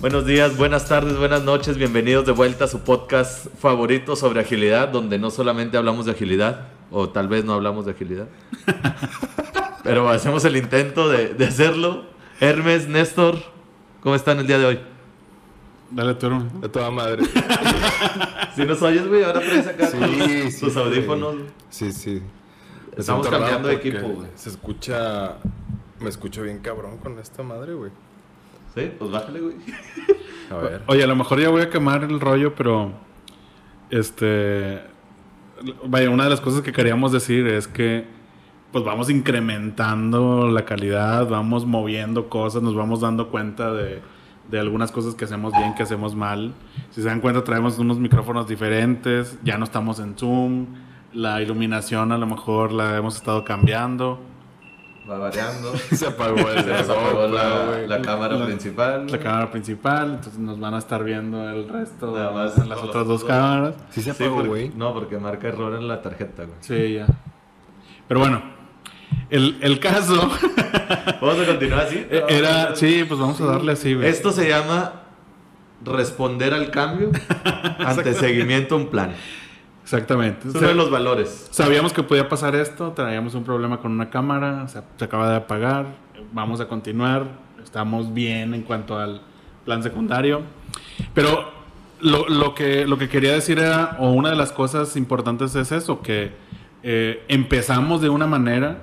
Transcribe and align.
Buenos 0.00 0.26
días, 0.26 0.56
buenas 0.56 0.88
tardes, 0.88 1.16
buenas 1.18 1.42
noches, 1.42 1.76
bienvenidos 1.76 2.24
de 2.24 2.32
vuelta 2.32 2.64
a 2.66 2.68
su 2.68 2.80
podcast 2.80 3.48
favorito 3.58 4.14
sobre 4.14 4.40
agilidad, 4.40 4.88
donde 4.88 5.18
no 5.18 5.30
solamente 5.30 5.76
hablamos 5.76 6.06
de 6.06 6.12
agilidad, 6.12 6.68
o 6.90 7.08
tal 7.08 7.26
vez 7.28 7.44
no 7.44 7.52
hablamos 7.54 7.84
de 7.84 7.92
agilidad, 7.92 8.28
pero 9.82 10.08
hacemos 10.08 10.44
el 10.44 10.56
intento 10.56 11.08
de, 11.08 11.34
de 11.34 11.46
hacerlo. 11.46 12.04
Hermes, 12.40 12.86
Néstor, 12.86 13.38
¿cómo 14.00 14.14
están 14.14 14.38
el 14.38 14.46
día 14.46 14.58
de 14.58 14.66
hoy? 14.66 14.80
Dale 15.90 16.14
tú, 16.14 16.26
hermano. 16.26 16.50
De 16.60 16.68
toda 16.68 16.90
madre. 16.90 17.22
Si 18.54 18.64
nos 18.64 18.82
oyes, 18.82 19.06
güey, 19.06 19.22
ahora 19.22 19.38
traes 19.38 19.68
acá 19.68 19.86
Sí, 19.86 19.96
tus, 19.98 20.52
sí, 20.52 20.60
tus 20.60 20.74
güey. 20.74 20.84
audífonos. 20.86 21.36
Sí, 21.70 21.92
sí. 21.92 22.20
Estamos 22.96 23.28
cambiando 23.28 23.68
de 23.68 23.74
equipo, 23.74 24.00
güey. 24.08 24.28
Se 24.34 24.48
escucha. 24.48 25.36
Me 26.00 26.08
escucho 26.08 26.42
bien 26.42 26.58
cabrón 26.58 26.98
con 26.98 27.16
esta 27.20 27.44
madre, 27.44 27.74
güey. 27.74 27.92
Pues 28.86 29.10
bájale, 29.10 29.40
güey. 29.40 29.56
A 30.50 30.56
ver. 30.56 30.82
Oye, 30.86 31.04
a 31.04 31.06
lo 31.06 31.16
mejor 31.16 31.40
ya 31.40 31.50
voy 31.50 31.62
a 31.62 31.70
quemar 31.70 32.04
el 32.04 32.20
rollo, 32.20 32.54
pero. 32.54 32.92
Este. 33.90 34.80
Vaya, 35.84 36.10
una 36.10 36.24
de 36.24 36.30
las 36.30 36.40
cosas 36.40 36.62
que 36.62 36.72
queríamos 36.72 37.12
decir 37.12 37.46
es 37.46 37.68
que. 37.68 38.06
Pues 38.72 38.84
vamos 38.84 39.08
incrementando 39.08 40.46
la 40.48 40.66
calidad, 40.66 41.26
vamos 41.26 41.64
moviendo 41.64 42.28
cosas, 42.28 42.62
nos 42.62 42.74
vamos 42.74 43.00
dando 43.00 43.30
cuenta 43.30 43.72
de, 43.72 44.02
de 44.50 44.58
algunas 44.58 44.92
cosas 44.92 45.14
que 45.14 45.24
hacemos 45.24 45.54
bien, 45.54 45.74
que 45.74 45.82
hacemos 45.82 46.14
mal. 46.14 46.52
Si 46.90 47.00
se 47.00 47.08
dan 47.08 47.20
cuenta, 47.20 47.42
traemos 47.44 47.78
unos 47.78 47.98
micrófonos 47.98 48.46
diferentes, 48.46 49.38
ya 49.42 49.56
no 49.56 49.64
estamos 49.64 50.00
en 50.00 50.18
Zoom, 50.18 50.66
la 51.14 51.40
iluminación 51.40 52.12
a 52.12 52.18
lo 52.18 52.26
mejor 52.26 52.72
la 52.72 52.96
hemos 52.96 53.16
estado 53.16 53.42
cambiando. 53.42 54.20
Va 55.10 55.18
variando. 55.18 55.72
Se 55.92 56.06
apagó 56.06 56.50
el 56.50 56.64
Se 56.64 56.72
apagó 56.74 57.00
GoPro, 57.12 57.28
la, 57.28 57.64
güey. 57.66 57.86
la 57.86 58.02
cámara 58.02 58.36
La- 58.36 58.44
principal. 58.46 59.06
la 59.10 59.18
cámara 59.18 59.50
principal, 59.50 60.10
entonces 60.14 60.38
nos 60.38 60.60
van 60.60 60.74
a 60.74 60.78
estar 60.78 61.02
viendo 61.02 61.48
el 61.48 61.68
resto 61.68 62.14
Nada 62.14 62.30
más 62.32 62.58
en 62.58 62.68
las 62.68 62.78
otras 62.78 63.06
dos 63.06 63.20
dos. 63.20 63.24
cámaras. 63.24 63.74
Sí 63.90 64.02
se 64.02 64.10
apagó, 64.10 64.44
güey. 64.44 64.70
no, 64.74 64.92
porque 64.92 65.18
marca 65.18 65.48
error 65.48 65.74
en 65.74 65.88
la 65.88 66.02
tarjeta, 66.02 66.44
güey. 66.44 66.56
Sí, 66.60 66.94
ya. 66.94 67.06
Pero 68.06 68.20
bueno, 68.20 68.42
el, 69.30 69.56
el 69.62 69.78
caso 69.80 70.14
Vamos 71.20 71.38
a 71.40 71.46
continuar 71.46 71.86
así. 71.86 72.06
era, 72.10 72.74
sí, 72.76 73.04
pues 73.08 73.18
vamos 73.18 73.40
a 73.40 73.46
darle 73.46 73.72
así, 73.72 73.94
güey. 73.94 74.08
Esto 74.08 74.30
se 74.30 74.48
llama 74.48 74.92
responder 75.84 76.52
al 76.54 76.70
cambio 76.70 77.10
ante 77.78 78.12
seguimiento 78.14 78.74
a 78.74 78.78
un 78.78 78.88
plan. 78.88 79.12
Exactamente. 79.88 80.48
Es 80.48 80.54
O 80.54 80.58
uno 80.58 80.60
sea, 80.60 80.68
de 80.68 80.74
los 80.74 80.90
valores. 80.90 81.48
Sabíamos 81.50 81.94
que 81.94 82.02
podía 82.02 82.28
pasar 82.28 82.54
esto, 82.54 82.92
traíamos 82.92 83.34
un 83.34 83.42
problema 83.42 83.80
con 83.80 83.90
una 83.90 84.10
cámara, 84.10 84.68
se, 84.68 84.82
se 84.98 85.04
acaba 85.06 85.30
de 85.30 85.36
apagar, 85.36 85.86
vamos 86.30 86.60
a 86.60 86.68
continuar, 86.68 87.24
estamos 87.64 88.12
bien 88.12 88.52
en 88.52 88.62
cuanto 88.62 88.98
al 88.98 89.22
plan 89.64 89.82
secundario. 89.82 90.42
Pero 91.14 91.50
lo, 92.00 92.28
lo 92.28 92.54
que, 92.54 92.86
lo 92.86 92.98
que 92.98 93.08
quería 93.08 93.32
decir 93.32 93.58
era, 93.58 93.96
o 93.98 94.10
una 94.10 94.28
de 94.28 94.36
las 94.36 94.52
cosas 94.52 94.94
importantes 94.94 95.54
es 95.54 95.72
eso, 95.72 96.02
que 96.02 96.32
eh, 96.82 97.24
empezamos 97.28 98.02
de 98.02 98.10
una 98.10 98.26
manera 98.26 98.82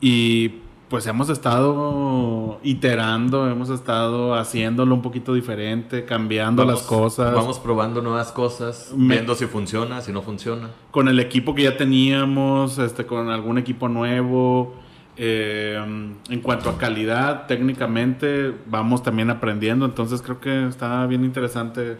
y 0.00 0.62
pues 0.88 1.06
hemos 1.06 1.28
estado 1.30 2.60
iterando, 2.62 3.48
hemos 3.50 3.70
estado 3.70 4.34
haciéndolo 4.34 4.94
un 4.94 5.02
poquito 5.02 5.34
diferente, 5.34 6.04
cambiando 6.04 6.64
Vamos- 6.64 6.80
las 6.80 6.88
cosas. 6.88 7.34
Vamos 7.34 7.58
probando 7.58 8.02
nuevas 8.02 8.30
cosas, 8.32 8.92
Me- 8.96 9.14
viendo 9.14 9.34
si 9.34 9.46
funciona, 9.46 10.00
si 10.00 10.12
no 10.12 10.22
funciona. 10.22 10.70
con 10.90 11.08
el 11.08 11.18
equipo 11.20 11.54
que 11.54 11.64
ya 11.64 11.76
teníamos, 11.76 12.78
este, 12.78 13.04
con 13.06 13.28
algún 13.30 13.58
equipo 13.58 13.88
nuevo. 13.88 14.74
eh, 15.18 15.82
en 16.28 16.40
cuanto 16.42 16.68
a 16.68 16.76
calidad, 16.76 17.46
técnicamente 17.46 18.52
vamos 18.66 19.02
también 19.02 19.30
aprendiendo. 19.30 19.86
Entonces 19.86 20.20
creo 20.20 20.40
que 20.40 20.66
está 20.68 21.06
bien 21.06 21.24
interesante 21.24 21.96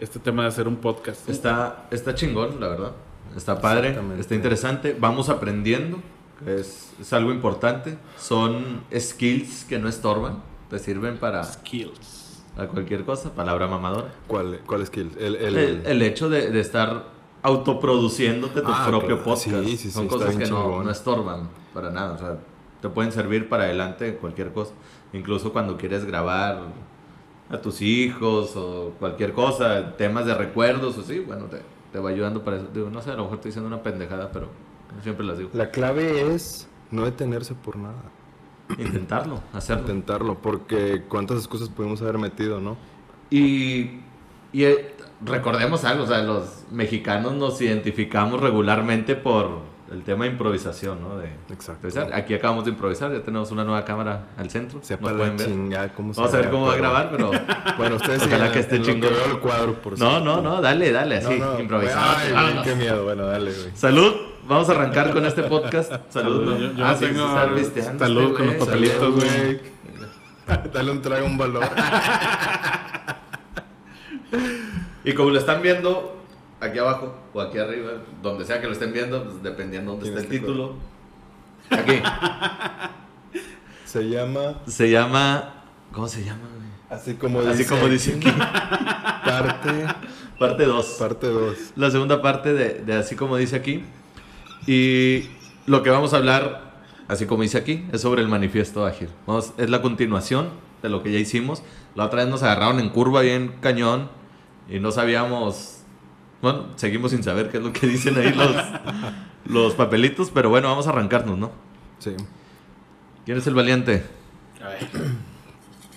este 0.00 0.18
tema 0.18 0.44
de 0.44 0.48
hacer 0.48 0.66
un 0.66 0.76
podcast. 0.76 1.28
Está, 1.28 1.86
está 1.90 2.14
chingón, 2.14 2.58
la 2.60 2.68
verdad. 2.68 2.92
Está 3.36 3.60
padre, 3.60 3.94
está 4.18 4.34
interesante. 4.34 4.96
Vamos 4.98 5.28
aprendiendo, 5.28 5.98
es, 6.46 6.92
es 7.00 7.12
algo 7.12 7.32
importante. 7.32 7.96
Son 8.18 8.82
skills 8.96 9.64
que 9.64 9.78
no 9.78 9.88
estorban, 9.88 10.42
te 10.70 10.78
sirven 10.78 11.18
para, 11.18 11.42
Skills. 11.44 12.42
para 12.56 12.68
cualquier 12.68 13.04
cosa, 13.04 13.32
palabra 13.34 13.66
mamadora. 13.66 14.12
¿Cuál, 14.26 14.60
cuál 14.66 14.86
skill? 14.86 15.10
El, 15.18 15.36
el, 15.36 15.56
El, 15.56 15.86
el 15.86 16.02
hecho 16.02 16.28
de, 16.28 16.50
de 16.50 16.60
estar 16.60 17.04
autoproduciéndote 17.42 18.60
tu 18.62 18.70
Ah, 18.72 18.86
propio 18.86 19.16
claro. 19.22 19.24
podcast. 19.24 19.64
Sí, 19.66 19.76
sí, 19.76 19.90
Son 19.90 20.04
sí, 20.04 20.08
cosas 20.08 20.36
que 20.36 20.46
no, 20.46 20.82
no 20.82 20.90
estorban 20.90 21.48
para 21.72 21.90
nada. 21.90 22.12
O 22.14 22.18
sea, 22.18 22.38
te 22.80 22.88
pueden 22.88 23.12
servir 23.12 23.48
para 23.48 23.64
adelante 23.64 24.08
en 24.08 24.16
cualquier 24.16 24.52
cosa. 24.52 24.72
Incluso 25.12 25.52
cuando 25.52 25.76
quieres 25.76 26.04
grabar 26.04 26.62
a 27.50 27.58
tus 27.58 27.80
hijos 27.82 28.56
o 28.56 28.92
cualquier 28.98 29.32
cosa, 29.32 29.96
temas 29.96 30.26
de 30.26 30.34
recuerdos 30.34 30.96
o 30.98 31.02
sí, 31.02 31.20
bueno, 31.20 31.44
te, 31.44 31.60
te 31.92 31.98
va 31.98 32.10
ayudando 32.10 32.42
para 32.42 32.56
eso. 32.56 32.66
Digo, 32.72 32.88
no 32.90 33.00
sé, 33.02 33.10
a 33.10 33.14
lo 33.14 33.24
mejor 33.24 33.36
estoy 33.36 33.50
diciendo 33.50 33.68
una 33.68 33.82
pendejada, 33.82 34.30
pero 34.32 34.48
siempre 35.02 35.24
las 35.26 35.38
digo. 35.38 35.50
La 35.52 35.70
clave 35.70 36.34
es 36.34 36.68
no 36.90 37.04
detenerse 37.04 37.54
por 37.54 37.76
nada. 37.76 38.02
Intentarlo, 38.78 39.42
hacerlo. 39.52 39.82
Intentarlo, 39.82 40.34
porque 40.36 41.02
cuántas 41.08 41.38
excusas 41.38 41.68
pudimos 41.68 42.00
haber 42.02 42.18
metido, 42.18 42.60
¿no? 42.60 42.76
Y, 43.30 44.00
y, 44.52 44.64
eh, 44.64 44.94
recordemos 45.24 45.84
algo, 45.84 46.04
o 46.04 46.06
sea, 46.06 46.22
los 46.22 46.64
mexicanos 46.70 47.34
nos 47.34 47.60
identificamos 47.60 48.40
regularmente 48.40 49.16
por 49.16 49.74
el 49.92 50.02
tema 50.02 50.24
de 50.24 50.30
improvisación, 50.30 51.00
¿no? 51.02 51.18
De 51.18 51.28
Exacto. 51.50 51.88
improvisar. 51.88 52.18
Aquí 52.18 52.34
acabamos 52.34 52.64
de 52.64 52.70
improvisar, 52.70 53.12
ya 53.12 53.22
tenemos 53.22 53.50
una 53.50 53.64
nueva 53.64 53.84
cámara 53.84 54.28
al 54.36 54.50
centro. 54.50 54.80
Sepa 54.82 55.10
nos 55.10 55.18
pueden 55.18 55.36
ver. 55.36 55.46
se 55.46 55.92
Vamos 55.96 56.18
a 56.18 56.36
ver 56.36 56.50
cómo 56.50 56.66
va 56.66 56.74
a 56.74 56.76
grabar, 56.76 57.10
pero... 57.10 57.30
Bueno, 57.76 57.96
ustedes 57.96 58.22
Ojalá 58.22 58.52
que 58.52 58.60
esté 58.60 58.80
chingón. 58.80 59.10
el 59.30 59.40
cuadro, 59.40 59.74
por 59.74 59.98
No, 59.98 60.20
no, 60.20 60.40
no, 60.40 60.60
dale, 60.60 60.92
dale, 60.92 61.16
así, 61.16 61.38
No, 61.38 61.54
no, 61.54 61.60
improvisado. 61.60 62.16
Ay, 62.34 62.60
qué 62.62 62.74
miedo. 62.76 63.04
Bueno, 63.04 63.26
dale, 63.26 63.52
güey. 63.52 63.70
Salud, 63.74 64.14
vamos 64.48 64.68
a 64.68 64.72
arrancar 64.72 65.12
con 65.12 65.24
este 65.26 65.42
podcast. 65.44 65.92
Salud, 66.10 66.44
¿no? 66.44 66.58
Yo, 66.58 66.72
yo 66.72 66.84
Ah, 66.86 66.96
tengo 66.98 67.26
salud 67.32 67.58
este 67.58 67.80
con 67.82 68.46
los 68.46 68.54
papelitos, 68.56 68.98
salud. 68.98 69.14
güey. 69.24 69.60
Dale 70.72 70.90
un 70.90 71.00
trago, 71.02 71.26
un 71.26 71.38
valor. 71.38 71.64
Y 75.04 75.12
como 75.12 75.30
lo 75.30 75.38
están 75.38 75.60
viendo 75.62 76.16
aquí 76.60 76.78
abajo 76.78 77.14
o 77.34 77.40
aquí 77.40 77.58
arriba, 77.58 77.90
donde 78.22 78.44
sea 78.44 78.60
que 78.60 78.66
lo 78.66 78.72
estén 78.72 78.92
viendo, 78.92 79.22
pues, 79.24 79.42
dependiendo 79.42 79.92
dónde 79.92 80.06
¿Quién 80.06 80.16
está 80.18 80.26
el 80.28 80.34
es 80.34 80.40
este 80.40 80.46
título. 80.46 80.76
Aquí. 81.70 82.00
Se 83.84 84.08
llama, 84.08 84.60
Se 84.66 84.90
llama. 84.90 85.54
¿Cómo 85.92 86.08
se 86.08 86.24
llama, 86.24 86.40
güey? 86.56 86.64
así 86.98 87.14
como 87.14 87.40
Así 87.40 87.58
dice, 87.58 87.68
como 87.70 87.88
dice 87.88 88.14
aquí. 88.16 88.30
parte, 89.24 89.86
Parte 90.38 90.64
2. 90.64 90.86
parte 90.98 91.26
2. 91.28 91.56
La 91.76 91.90
segunda 91.90 92.20
parte 92.22 92.52
de, 92.52 92.82
de 92.82 92.94
así 92.94 93.14
como 93.14 93.36
dice 93.36 93.54
aquí. 93.56 93.84
Y 94.66 95.28
lo 95.66 95.82
que 95.82 95.90
vamos 95.90 96.14
a 96.14 96.16
hablar, 96.18 96.72
así 97.08 97.26
como 97.26 97.42
dice 97.42 97.58
aquí, 97.58 97.84
es 97.92 98.00
sobre 98.00 98.22
el 98.22 98.28
manifiesto 98.28 98.84
ágil. 98.86 99.08
Vamos, 99.26 99.52
es 99.58 99.70
la 99.70 99.82
continuación 99.82 100.48
de 100.82 100.88
lo 100.88 101.02
que 101.02 101.12
ya 101.12 101.18
hicimos. 101.18 101.62
La 101.94 102.04
otra 102.06 102.22
vez 102.22 102.30
nos 102.30 102.42
agarraron 102.42 102.80
en 102.80 102.88
curva 102.90 103.20
bien 103.22 103.54
cañón 103.60 104.08
y 104.68 104.78
no 104.80 104.90
sabíamos. 104.90 105.78
Bueno, 106.42 106.66
seguimos 106.76 107.10
sin 107.12 107.22
saber 107.22 107.50
qué 107.50 107.58
es 107.58 107.62
lo 107.62 107.72
que 107.72 107.86
dicen 107.86 108.16
ahí 108.18 108.32
los, 108.32 108.54
los 109.46 109.74
papelitos, 109.74 110.30
pero 110.32 110.50
bueno, 110.50 110.68
vamos 110.68 110.86
a 110.86 110.90
arrancarnos, 110.90 111.38
¿no? 111.38 111.52
Sí. 111.98 112.14
¿Quién 113.24 113.38
es 113.38 113.46
el 113.46 113.54
valiente? 113.54 114.04
A 114.62 114.68
ver, 114.68 114.88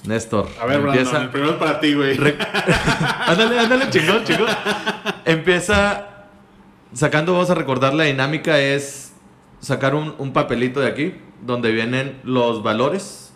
Néstor. 0.05 0.47
a 0.61 0.66
ver 0.66 0.79
Brandon, 0.81 0.97
Empieza. 0.99 1.22
el 1.23 1.29
primero 1.29 1.51
es 1.53 1.57
para 1.57 1.79
ti, 1.81 1.94
güey. 1.94 2.13
Re- 2.16 2.38
ándale, 3.28 3.59
ándale, 3.59 3.89
chingón, 3.89 4.23
chingón. 4.23 4.47
Empieza 5.25 6.16
sacando, 6.94 7.34
vamos 7.34 7.50
a 7.50 7.56
recordar 7.56 7.94
la 7.94 8.03
dinámica 8.06 8.59
es 8.59 9.14
sacar 9.59 9.96
un, 9.96 10.14
un 10.17 10.34
papelito 10.34 10.79
de 10.79 10.88
aquí 10.88 11.14
donde 11.46 11.72
vienen 11.72 12.20
los 12.23 12.64
valores 12.64 13.34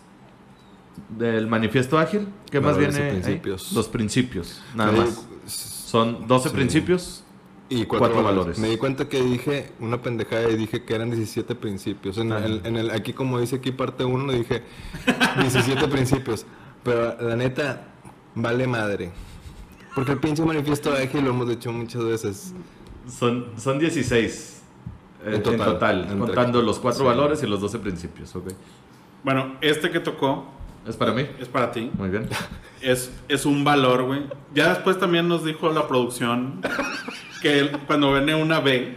del 1.08 1.46
manifiesto 1.46 1.98
ágil. 1.98 2.28
¿Qué 2.50 2.60
más 2.60 2.74
Valores 2.74 2.94
viene? 2.96 3.10
ahí? 3.10 3.16
principios. 3.20 3.72
Los 3.72 3.88
principios, 3.88 4.62
nada 4.74 4.92
más. 4.92 5.26
Son 5.46 6.26
12 6.26 6.48
Sí. 6.48 6.54
principios. 6.54 7.24
Y 7.68 7.86
cuatro, 7.86 7.98
Cuatro 8.00 8.16
valores. 8.22 8.36
valores. 8.36 8.58
Me 8.58 8.68
di 8.68 8.76
cuenta 8.76 9.08
que 9.08 9.22
dije 9.22 9.72
una 9.80 10.02
pendejada 10.02 10.50
y 10.50 10.56
dije 10.56 10.84
que 10.84 10.94
eran 10.94 11.10
17 11.10 11.54
principios. 11.54 12.18
En, 12.18 12.30
Ajá. 12.30 12.44
el, 12.44 12.60
en 12.66 12.76
el- 12.76 12.90
aquí, 12.90 13.14
como 13.14 13.40
dice 13.40 13.56
aquí 13.56 13.72
parte 13.72 14.04
1, 14.04 14.30
dije 14.30 14.62
17 15.40 15.88
principios. 15.88 16.44
Pero 16.84 17.16
la 17.18 17.34
neta, 17.34 17.88
vale 18.34 18.66
madre. 18.66 19.10
Porque 19.94 20.12
el 20.12 20.18
pinche 20.18 20.44
manifiesto 20.44 20.92
ágil 20.92 21.24
lo 21.24 21.30
hemos 21.30 21.48
dicho 21.48 21.72
muchas 21.72 22.04
veces. 22.04 22.52
Son, 23.08 23.46
son 23.58 23.78
16 23.78 24.62
eh, 25.24 25.28
En 25.28 25.34
en 25.34 25.42
total, 25.42 26.00
entre- 26.02 26.18
contando 26.18 26.62
los 26.62 26.78
cuatro 26.78 27.00
sí. 27.00 27.06
valores 27.06 27.42
y 27.42 27.46
los 27.46 27.60
12 27.60 27.78
principios. 27.78 28.34
ok. 28.36 28.52
Bueno, 29.24 29.56
este 29.60 29.90
que 29.90 30.00
tocó 30.00 30.46
¿Es 30.86 30.96
para 30.96 31.12
mí? 31.12 31.26
es 31.38 31.48
para 31.48 31.70
ti. 31.70 31.90
Muy 31.96 32.08
bien. 32.08 32.28
Es, 32.80 33.12
es 33.28 33.46
un 33.46 33.62
valor, 33.62 34.02
güey. 34.02 34.22
Ya 34.54 34.70
después 34.70 34.98
también 34.98 35.28
nos 35.28 35.44
dijo 35.44 35.70
la 35.70 35.86
producción 35.86 36.60
que 37.40 37.60
él, 37.60 37.70
cuando 37.86 38.12
viene 38.12 38.34
una 38.34 38.58
B, 38.58 38.96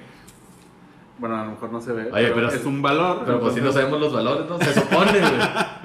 bueno, 1.18 1.38
a 1.38 1.46
lo 1.46 1.52
mejor 1.52 1.72
no 1.72 1.82
se 1.82 1.94
ve, 1.94 2.04
Oye, 2.12 2.12
pero, 2.24 2.36
pero 2.36 2.50
es 2.50 2.66
un 2.66 2.82
valor. 2.82 3.24
Pero 3.26 3.40
pues 3.40 3.54
si 3.54 3.62
no 3.62 3.72
sabemos 3.72 4.00
los 4.00 4.12
valores, 4.14 4.48
¿no? 4.50 4.58
Se 4.60 4.74
supone, 4.74 5.12
güey. 5.20 5.32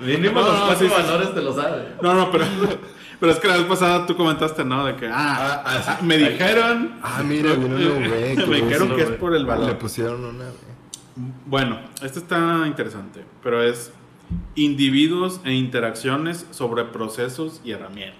Mínimo 0.18 0.40
No, 0.40 0.46
los 0.48 0.58
no, 0.58 0.66
cuatro 0.66 0.88
sí, 0.88 0.94
sí, 0.94 1.00
sí. 1.00 1.02
valores 1.08 1.34
te 1.34 1.42
lo 1.42 1.52
sabes. 1.54 1.82
No, 2.02 2.14
no, 2.14 2.30
pero, 2.30 2.44
Pero 3.20 3.32
es 3.32 3.38
que 3.38 3.48
la 3.48 3.56
vez 3.58 3.66
pasada 3.66 4.06
tú 4.06 4.16
comentaste, 4.16 4.64
¿no? 4.64 4.86
De 4.86 4.96
que, 4.96 5.06
ah, 5.06 5.12
Ah, 5.14 5.62
ah, 5.66 5.82
sí. 5.82 5.90
ah, 5.90 5.98
me 6.02 6.16
dijeron. 6.18 6.94
Ah, 7.02 7.22
mira, 7.24 7.52
vino 7.54 7.76
una 7.76 8.08
güey. 8.08 8.36
me 8.48 8.56
dijeron 8.62 8.96
que 8.96 9.02
es 9.02 9.10
por 9.10 9.34
el 9.36 9.42
Le 9.42 9.48
valor. 9.48 9.78
pusieron 9.78 10.24
una, 10.24 10.44
güey. 10.44 10.70
Bueno, 11.46 11.78
este 12.02 12.18
está 12.18 12.64
interesante, 12.66 13.24
pero 13.42 13.62
es 13.62 13.92
individuos 14.54 15.40
e 15.44 15.52
interacciones 15.52 16.46
sobre 16.50 16.84
procesos 16.84 17.60
y 17.64 17.72
herramientas. 17.72 18.16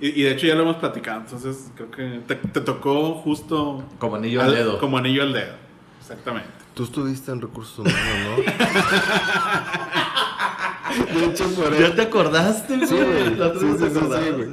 Y, 0.00 0.08
y 0.08 0.22
de 0.24 0.32
hecho 0.32 0.46
ya 0.46 0.54
lo 0.54 0.62
hemos 0.62 0.76
platicado, 0.76 1.20
entonces 1.20 1.70
creo 1.74 1.90
que 1.90 2.20
te, 2.26 2.34
te 2.34 2.60
tocó 2.60 3.14
justo 3.14 3.82
Como 3.98 4.16
anillo 4.16 4.42
al 4.42 4.54
dedo. 4.54 4.78
Como 4.78 4.98
anillo 4.98 5.22
al 5.22 5.32
dedo, 5.32 5.52
exactamente. 6.06 6.48
Tú 6.74 6.84
estuviste 6.84 7.32
en 7.32 7.40
recursos 7.40 7.80
humanos, 7.80 8.02
¿no? 8.24 8.36
De 11.20 11.26
hecho, 11.26 11.44
por 11.54 11.76
¿Ya 11.76 11.94
te 11.94 12.02
acordaste, 12.02 12.76
güey? 12.76 12.88
Sí, 12.88 12.94
güey. 12.94 13.28
Sí, 13.28 13.34
sí, 13.34 13.40
sí, 13.78 13.84
acordabas. 13.84 14.24
sí, 14.24 14.30
güey. 14.30 14.48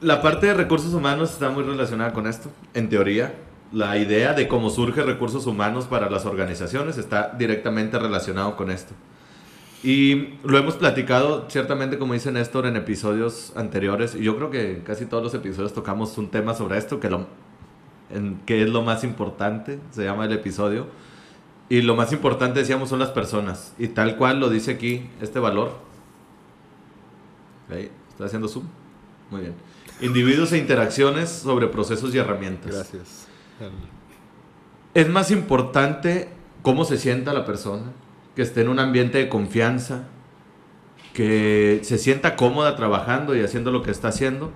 La 0.00 0.22
parte 0.22 0.46
de 0.46 0.54
recursos 0.54 0.94
humanos 0.94 1.32
está 1.32 1.50
muy 1.50 1.64
relacionada 1.64 2.12
con 2.12 2.26
esto, 2.26 2.50
en 2.74 2.88
teoría. 2.88 3.34
La 3.72 3.98
idea 3.98 4.32
de 4.32 4.46
cómo 4.46 4.70
surge 4.70 5.02
recursos 5.02 5.46
humanos 5.46 5.86
para 5.86 6.08
las 6.08 6.24
organizaciones 6.24 6.96
está 6.96 7.34
directamente 7.36 7.98
relacionado 7.98 8.56
con 8.56 8.70
esto. 8.70 8.94
Y 9.82 10.34
lo 10.44 10.56
hemos 10.56 10.76
platicado, 10.76 11.46
ciertamente, 11.48 11.98
como 11.98 12.14
dice 12.14 12.30
Néstor, 12.30 12.66
en 12.66 12.76
episodios 12.76 13.52
anteriores. 13.56 14.14
Y 14.14 14.22
yo 14.22 14.36
creo 14.36 14.50
que 14.50 14.76
en 14.76 14.82
casi 14.82 15.06
todos 15.06 15.22
los 15.22 15.34
episodios 15.34 15.74
tocamos 15.74 16.16
un 16.18 16.30
tema 16.30 16.54
sobre 16.54 16.78
esto, 16.78 17.00
que, 17.00 17.10
lo, 17.10 17.26
en, 18.10 18.40
que 18.46 18.62
es 18.62 18.68
lo 18.68 18.82
más 18.82 19.04
importante, 19.04 19.78
se 19.90 20.04
llama 20.04 20.24
el 20.26 20.32
episodio. 20.32 20.86
Y 21.68 21.82
lo 21.82 21.96
más 21.96 22.12
importante, 22.12 22.60
decíamos, 22.60 22.88
son 22.88 22.98
las 22.98 23.10
personas. 23.10 23.74
Y 23.78 23.88
tal 23.88 24.16
cual 24.16 24.38
lo 24.38 24.48
dice 24.48 24.72
aquí 24.72 25.08
este 25.20 25.38
valor. 25.38 25.72
Ahí, 27.70 27.90
¿Está 28.10 28.24
haciendo 28.24 28.48
zoom? 28.48 28.64
Muy 29.30 29.42
bien. 29.42 29.54
Individuos 30.00 30.52
e 30.52 30.58
interacciones 30.58 31.28
sobre 31.28 31.66
procesos 31.66 32.14
y 32.14 32.18
herramientas. 32.18 32.72
Gracias. 32.72 33.26
Es 34.94 35.08
más 35.08 35.30
importante 35.30 36.28
cómo 36.62 36.84
se 36.84 36.98
sienta 36.98 37.32
la 37.32 37.44
persona, 37.44 37.92
que 38.34 38.42
esté 38.42 38.62
en 38.62 38.68
un 38.68 38.78
ambiente 38.78 39.18
de 39.18 39.28
confianza, 39.28 40.04
que 41.12 41.80
se 41.82 41.98
sienta 41.98 42.36
cómoda 42.36 42.76
trabajando 42.76 43.34
y 43.36 43.40
haciendo 43.40 43.70
lo 43.70 43.82
que 43.82 43.90
está 43.90 44.08
haciendo, 44.08 44.52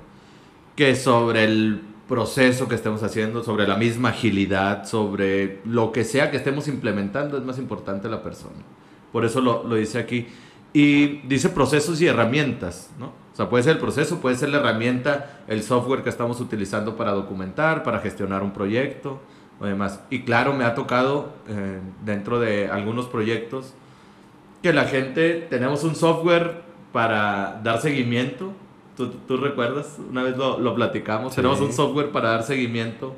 que 0.76 0.94
sobre 0.94 1.44
el 1.44 1.82
proceso 2.10 2.66
que 2.66 2.74
estemos 2.74 3.04
haciendo, 3.04 3.44
sobre 3.44 3.68
la 3.68 3.76
misma 3.76 4.08
agilidad, 4.08 4.84
sobre 4.84 5.60
lo 5.64 5.92
que 5.92 6.02
sea 6.02 6.32
que 6.32 6.36
estemos 6.36 6.66
implementando, 6.66 7.38
es 7.38 7.44
más 7.44 7.56
importante 7.58 8.08
la 8.08 8.20
persona. 8.20 8.56
Por 9.12 9.24
eso 9.24 9.40
lo, 9.40 9.62
lo 9.62 9.76
dice 9.76 10.00
aquí. 10.00 10.26
Y 10.72 11.20
dice 11.28 11.50
procesos 11.50 12.00
y 12.02 12.08
herramientas, 12.08 12.90
¿no? 12.98 13.06
O 13.32 13.36
sea, 13.36 13.48
puede 13.48 13.62
ser 13.62 13.74
el 13.74 13.78
proceso, 13.78 14.20
puede 14.20 14.34
ser 14.34 14.48
la 14.48 14.58
herramienta, 14.58 15.40
el 15.46 15.62
software 15.62 16.02
que 16.02 16.10
estamos 16.10 16.40
utilizando 16.40 16.96
para 16.96 17.12
documentar, 17.12 17.84
para 17.84 18.00
gestionar 18.00 18.42
un 18.42 18.52
proyecto 18.52 19.20
o 19.60 19.66
demás. 19.66 20.00
Y 20.10 20.22
claro, 20.22 20.52
me 20.52 20.64
ha 20.64 20.74
tocado 20.74 21.32
eh, 21.48 21.78
dentro 22.04 22.40
de 22.40 22.68
algunos 22.68 23.06
proyectos 23.06 23.72
que 24.62 24.72
la 24.72 24.84
gente, 24.84 25.46
tenemos 25.48 25.84
un 25.84 25.94
software 25.94 26.62
para 26.92 27.60
dar 27.62 27.80
seguimiento. 27.80 28.52
¿Tú, 29.08 29.08
tú 29.26 29.36
recuerdas? 29.38 29.98
Una 30.10 30.22
vez 30.22 30.36
lo, 30.36 30.58
lo 30.58 30.74
platicamos. 30.74 31.32
Sí. 31.32 31.36
Tenemos 31.36 31.60
un 31.60 31.72
software 31.72 32.10
para 32.10 32.30
dar 32.30 32.42
seguimiento 32.42 33.14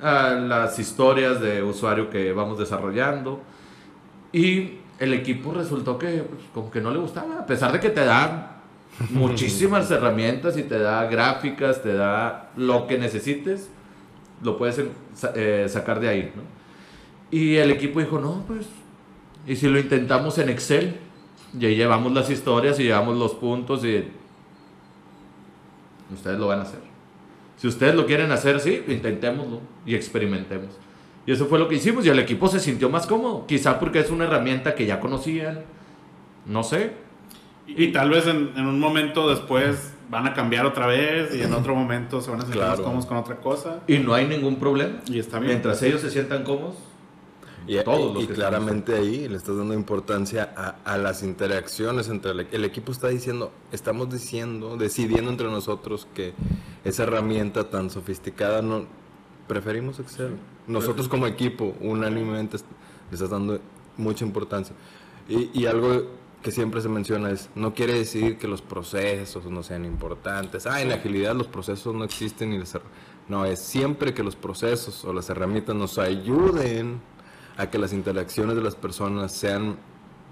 a 0.00 0.30
las 0.30 0.78
historias 0.78 1.40
de 1.40 1.62
usuario 1.62 2.08
que 2.10 2.32
vamos 2.32 2.58
desarrollando. 2.58 3.40
Y 4.32 4.74
el 4.98 5.12
equipo 5.14 5.52
resultó 5.52 5.98
que 5.98 6.22
pues, 6.22 6.42
como 6.54 6.70
que 6.70 6.80
no 6.80 6.90
le 6.90 6.98
gustaba, 6.98 7.40
a 7.40 7.46
pesar 7.46 7.72
de 7.72 7.80
que 7.80 7.90
te 7.90 8.04
da 8.04 8.60
muchísimas 9.10 9.90
herramientas 9.90 10.56
y 10.56 10.62
te 10.62 10.78
da 10.78 11.04
gráficas, 11.06 11.82
te 11.82 11.94
da 11.94 12.50
lo 12.56 12.86
que 12.86 12.98
necesites, 12.98 13.68
lo 14.42 14.56
puedes 14.56 14.78
eh, 14.78 14.88
sa- 15.14 15.32
eh, 15.34 15.66
sacar 15.68 16.00
de 16.00 16.08
ahí. 16.08 16.32
¿no? 16.36 16.42
Y 17.30 17.56
el 17.56 17.70
equipo 17.70 18.00
dijo, 18.00 18.18
no, 18.20 18.44
pues, 18.46 18.66
¿y 19.46 19.56
si 19.56 19.68
lo 19.68 19.78
intentamos 19.78 20.38
en 20.38 20.48
Excel? 20.50 20.96
Y 21.58 21.66
ahí 21.66 21.74
llevamos 21.76 22.12
las 22.12 22.30
historias 22.30 22.78
y 22.78 22.84
llevamos 22.84 23.16
los 23.16 23.34
puntos 23.34 23.84
y 23.84 24.04
ustedes 26.14 26.38
lo 26.38 26.46
van 26.48 26.60
a 26.60 26.62
hacer. 26.62 26.80
Si 27.56 27.66
ustedes 27.68 27.94
lo 27.94 28.06
quieren 28.06 28.32
hacer, 28.32 28.60
sí, 28.60 28.82
intentémoslo 28.88 29.60
y 29.84 29.94
experimentemos. 29.94 30.70
Y 31.26 31.32
eso 31.32 31.46
fue 31.46 31.58
lo 31.58 31.68
que 31.68 31.74
hicimos 31.76 32.06
y 32.06 32.08
el 32.08 32.18
equipo 32.18 32.48
se 32.48 32.58
sintió 32.60 32.88
más 32.88 33.06
cómodo. 33.06 33.46
Quizá 33.46 33.78
porque 33.78 34.00
es 34.00 34.10
una 34.10 34.24
herramienta 34.24 34.74
que 34.74 34.86
ya 34.86 34.98
conocían. 35.00 35.60
No 36.46 36.62
sé. 36.62 36.92
Y, 37.66 37.84
y 37.84 37.92
tal 37.92 38.08
vez 38.10 38.26
en, 38.26 38.52
en 38.56 38.66
un 38.66 38.80
momento 38.80 39.28
después 39.28 39.92
van 40.08 40.26
a 40.26 40.32
cambiar 40.34 40.64
otra 40.66 40.86
vez 40.86 41.34
y 41.34 41.42
en 41.42 41.52
otro 41.52 41.74
momento 41.74 42.20
se 42.20 42.30
van 42.30 42.40
a 42.40 42.42
sentir 42.42 42.60
más 42.60 42.70
Claro. 42.70 42.84
cómodos 42.84 43.06
con 43.06 43.18
otra 43.18 43.36
cosa. 43.36 43.80
Y 43.86 43.98
no 43.98 44.14
hay 44.14 44.26
ningún 44.26 44.56
problema. 44.56 45.00
Y 45.06 45.18
está 45.18 45.38
bien. 45.38 45.50
Mientras 45.50 45.82
ellos 45.82 46.00
se 46.00 46.10
sientan 46.10 46.42
cómodos. 46.42 46.76
Y, 47.66 47.82
Todos 47.84 48.14
los 48.14 48.24
y 48.24 48.26
que 48.26 48.34
claramente 48.34 48.94
ahí 48.94 49.28
le 49.28 49.36
estás 49.36 49.56
dando 49.56 49.74
importancia 49.74 50.52
a, 50.56 50.76
a 50.84 50.96
las 50.98 51.22
interacciones 51.22 52.08
entre 52.08 52.32
el, 52.32 52.48
el 52.50 52.64
equipo. 52.64 52.90
Está 52.90 53.08
diciendo, 53.08 53.52
estamos 53.70 54.10
diciendo, 54.10 54.76
decidiendo 54.76 55.30
entre 55.30 55.48
nosotros 55.48 56.08
que 56.14 56.32
esa 56.84 57.02
herramienta 57.04 57.70
tan 57.70 57.90
sofisticada 57.90 58.62
no 58.62 58.86
preferimos 59.46 59.98
Excel. 60.00 60.36
Nosotros 60.66 61.08
como 61.08 61.26
equipo, 61.26 61.74
unánimemente, 61.80 62.56
le 62.58 63.14
estás 63.14 63.30
dando 63.30 63.60
mucha 63.96 64.24
importancia. 64.24 64.74
Y, 65.28 65.50
y 65.52 65.66
algo 65.66 66.18
que 66.42 66.50
siempre 66.52 66.80
se 66.80 66.88
menciona 66.88 67.30
es, 67.30 67.50
no 67.54 67.74
quiere 67.74 67.92
decir 67.92 68.38
que 68.38 68.48
los 68.48 68.62
procesos 68.62 69.44
no 69.44 69.62
sean 69.62 69.84
importantes. 69.84 70.66
Ah, 70.66 70.80
en 70.80 70.90
agilidad 70.90 71.34
los 71.34 71.48
procesos 71.48 71.94
no 71.94 72.02
existen 72.04 72.54
y 72.54 72.58
her- 72.58 72.80
No, 73.28 73.44
es 73.44 73.58
siempre 73.60 74.14
que 74.14 74.22
los 74.22 74.36
procesos 74.36 75.04
o 75.04 75.12
las 75.12 75.28
herramientas 75.28 75.76
nos 75.76 75.98
ayuden 75.98 77.00
a 77.60 77.70
que 77.70 77.78
las 77.78 77.92
interacciones 77.92 78.56
de 78.56 78.62
las 78.62 78.74
personas 78.74 79.32
sean, 79.32 79.76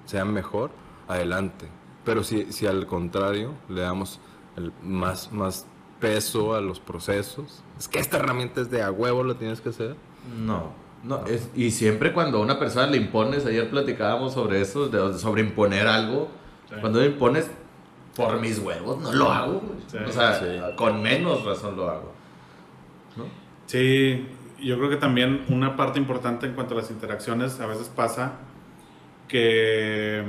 sean 0.07 0.33
mejor, 0.33 0.71
adelante. 1.09 1.67
Pero 2.05 2.25
si, 2.25 2.53
si 2.53 2.67
al 2.67 2.87
contrario 2.87 3.53
le 3.69 3.83
damos 3.83 4.19
el 4.57 4.73
más, 4.83 5.31
más 5.33 5.67
peso 6.01 6.55
a 6.55 6.61
los 6.61 6.81
procesos, 6.81 7.63
es 7.79 7.89
que 7.89 7.99
esta 7.99 8.17
herramienta 8.19 8.61
es 8.61 8.71
de 8.71 8.83
a 8.83 8.91
huevo, 8.91 9.23
lo 9.25 9.37
tienes 9.37 9.61
que 9.61 9.69
hacer. 9.71 9.97
No. 10.45 10.73
no 11.05 11.27
es, 11.27 11.49
y 11.55 11.71
siempre 11.71 12.13
cuando 12.13 12.39
a 12.39 12.41
una 12.41 12.59
persona 12.59 12.87
le 12.87 12.97
impones, 12.97 13.45
ayer 13.47 13.69
platicábamos 13.69 14.33
sobre 14.35 14.61
eso, 14.61 14.89
de- 14.89 15.19
sobre 15.19 15.43
imponer 15.43 15.87
algo. 15.87 16.29
Sí. 16.69 16.77
Cuando 16.81 17.01
le 17.01 17.07
impones 17.07 17.51
por 18.17 18.41
mis 18.41 18.59
huevos, 18.59 18.99
no 19.01 19.13
lo 19.13 19.31
hago. 19.31 19.63
Sí. 19.89 19.97
o 19.99 20.13
sea, 20.13 20.39
Sí. 20.41 20.47
con 20.77 21.03
menos 21.03 21.45
razón 21.45 21.77
lo 21.77 21.89
hago. 21.91 22.13
¿no? 23.17 23.25
Sí, 23.67 24.27
yo 24.61 24.77
creo 24.79 24.91
que 24.91 24.97
también 24.97 25.45
una 25.49 25.77
parte 25.77 25.99
importante 25.99 26.47
en 26.47 26.53
cuanto 26.55 26.75
a 26.75 26.79
las 26.79 26.91
interacciones 26.91 27.61
a 27.61 27.67
veces 27.67 27.89
pasa 27.95 28.33
que, 29.29 30.25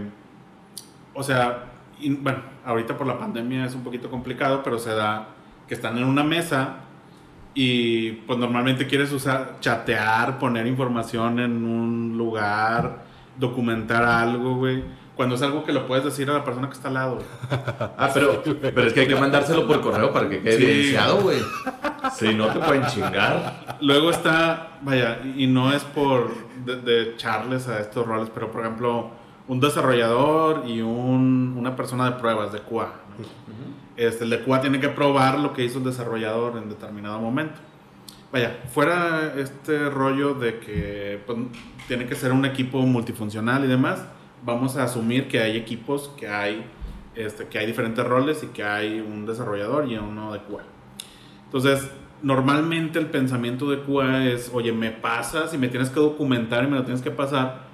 o 1.14 1.24
sea, 1.24 1.66
y, 2.00 2.14
bueno, 2.14 2.40
ahorita 2.66 2.98
por 2.98 3.08
la 3.08 3.18
pandemia 3.18 3.66
es 3.66 3.76
un 3.76 3.84
poquito 3.84 4.10
complicado, 4.10 4.62
pero 4.64 4.80
se 4.80 4.92
da 4.94 5.28
que 5.68 5.74
están 5.74 5.98
en 5.98 6.06
una 6.06 6.24
mesa 6.24 6.78
y 7.54 8.12
pues 8.12 8.38
normalmente 8.40 8.88
quieres 8.88 9.12
usar, 9.12 9.58
chatear, 9.60 10.40
poner 10.40 10.68
información 10.68 11.40
en 11.40 11.64
un 11.66 12.18
lugar, 12.18 13.04
documentar 13.38 14.04
algo, 14.04 14.56
güey. 14.56 14.84
Cuando 15.16 15.36
es 15.36 15.42
algo 15.42 15.66
que 15.66 15.74
lo 15.74 15.86
puedes 15.86 16.06
decir 16.06 16.30
a 16.30 16.34
la 16.34 16.46
persona 16.46 16.68
que 16.70 16.76
está 16.76 16.88
al 16.88 16.94
lado. 16.94 17.16
güey. 17.16 17.28
Ah, 17.98 18.10
pero, 18.14 18.42
pero 18.62 18.84
es 18.84 18.94
que 18.94 19.02
hay 19.02 19.08
que 19.08 19.16
mandárselo 19.16 19.68
por 19.68 19.82
correo 19.82 20.14
para 20.14 20.30
que 20.30 20.42
quede 20.42 20.58
Sí. 20.58 20.64
evidenciado, 20.64 21.22
güey. 21.22 21.40
Si 22.14 22.34
no 22.34 22.48
te 22.48 22.60
pueden 22.60 22.86
chingar. 22.88 23.78
Luego 23.82 24.10
está, 24.12 24.78
vaya, 24.82 25.20
y 25.36 25.48
no 25.48 25.72
es 25.74 25.84
por 25.84 26.32
de, 26.66 26.78
de 26.78 27.02
echarles 27.12 27.68
a 27.68 27.80
estos 27.80 28.06
roles, 28.06 28.30
pero 28.34 28.52
por 28.52 28.62
ejemplo, 28.62 29.10
un 29.48 29.60
desarrollador 29.60 30.64
y 30.68 30.82
un- 30.82 31.56
una 31.58 31.76
persona 31.76 32.06
de 32.06 32.12
pruebas 32.18 32.52
de 32.52 32.60
QA. 32.60 32.86
¿no? 33.18 33.26
este, 33.98 34.24
el 34.24 34.30
de 34.30 34.44
QA 34.44 34.62
tiene 34.62 34.80
que 34.80 34.90
probar 34.90 35.40
lo 35.40 35.54
que 35.54 35.64
hizo 35.64 35.80
el 35.80 35.84
desarrollador 35.86 36.58
en 36.58 36.70
determinado 36.70 37.20
momento. 37.20 37.60
Vaya, 38.32 38.60
fuera 38.72 39.34
este 39.38 39.90
rollo 39.90 40.36
de 40.36 40.60
que 40.60 41.22
pues, 41.26 41.38
tiene 41.88 42.06
que 42.06 42.16
ser 42.16 42.32
un 42.32 42.46
equipo 42.46 42.80
multifuncional 42.84 43.66
y 43.66 43.68
demás, 43.68 44.06
vamos 44.46 44.78
a 44.78 44.84
asumir 44.84 45.28
que 45.28 45.40
hay 45.42 45.58
equipos, 45.58 46.12
que 46.16 46.28
hay, 46.30 46.64
este, 47.16 47.48
que 47.48 47.58
hay 47.60 47.66
diferentes 47.66 48.06
roles 48.06 48.44
y 48.44 48.48
que 48.48 48.64
hay 48.64 49.00
un 49.00 49.26
desarrollador 49.26 49.88
y 49.92 49.98
uno 49.98 50.32
de 50.32 50.40
QA. 50.40 50.62
Entonces, 51.46 51.90
normalmente 52.22 53.00
el 53.00 53.08
pensamiento 53.08 53.70
de 53.70 53.82
QA 53.82 54.26
es, 54.26 54.52
oye, 54.54 54.72
me 54.72 54.92
pasas 54.92 55.54
y 55.54 55.58
me 55.58 55.68
tienes 55.68 55.90
que 55.90 56.00
documentar 56.00 56.64
y 56.64 56.68
me 56.68 56.78
lo 56.78 56.84
tienes 56.84 57.02
que 57.02 57.12
pasar 57.12 57.70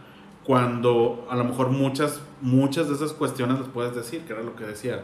cuando 0.45 1.27
a 1.29 1.35
lo 1.35 1.43
mejor 1.43 1.69
muchas, 1.69 2.21
muchas 2.41 2.87
de 2.87 2.95
esas 2.95 3.13
cuestiones 3.13 3.59
las 3.59 3.67
puedes 3.67 3.95
decir, 3.95 4.21
que 4.21 4.33
era 4.33 4.43
lo 4.43 4.55
que 4.55 4.63
decía. 4.63 5.03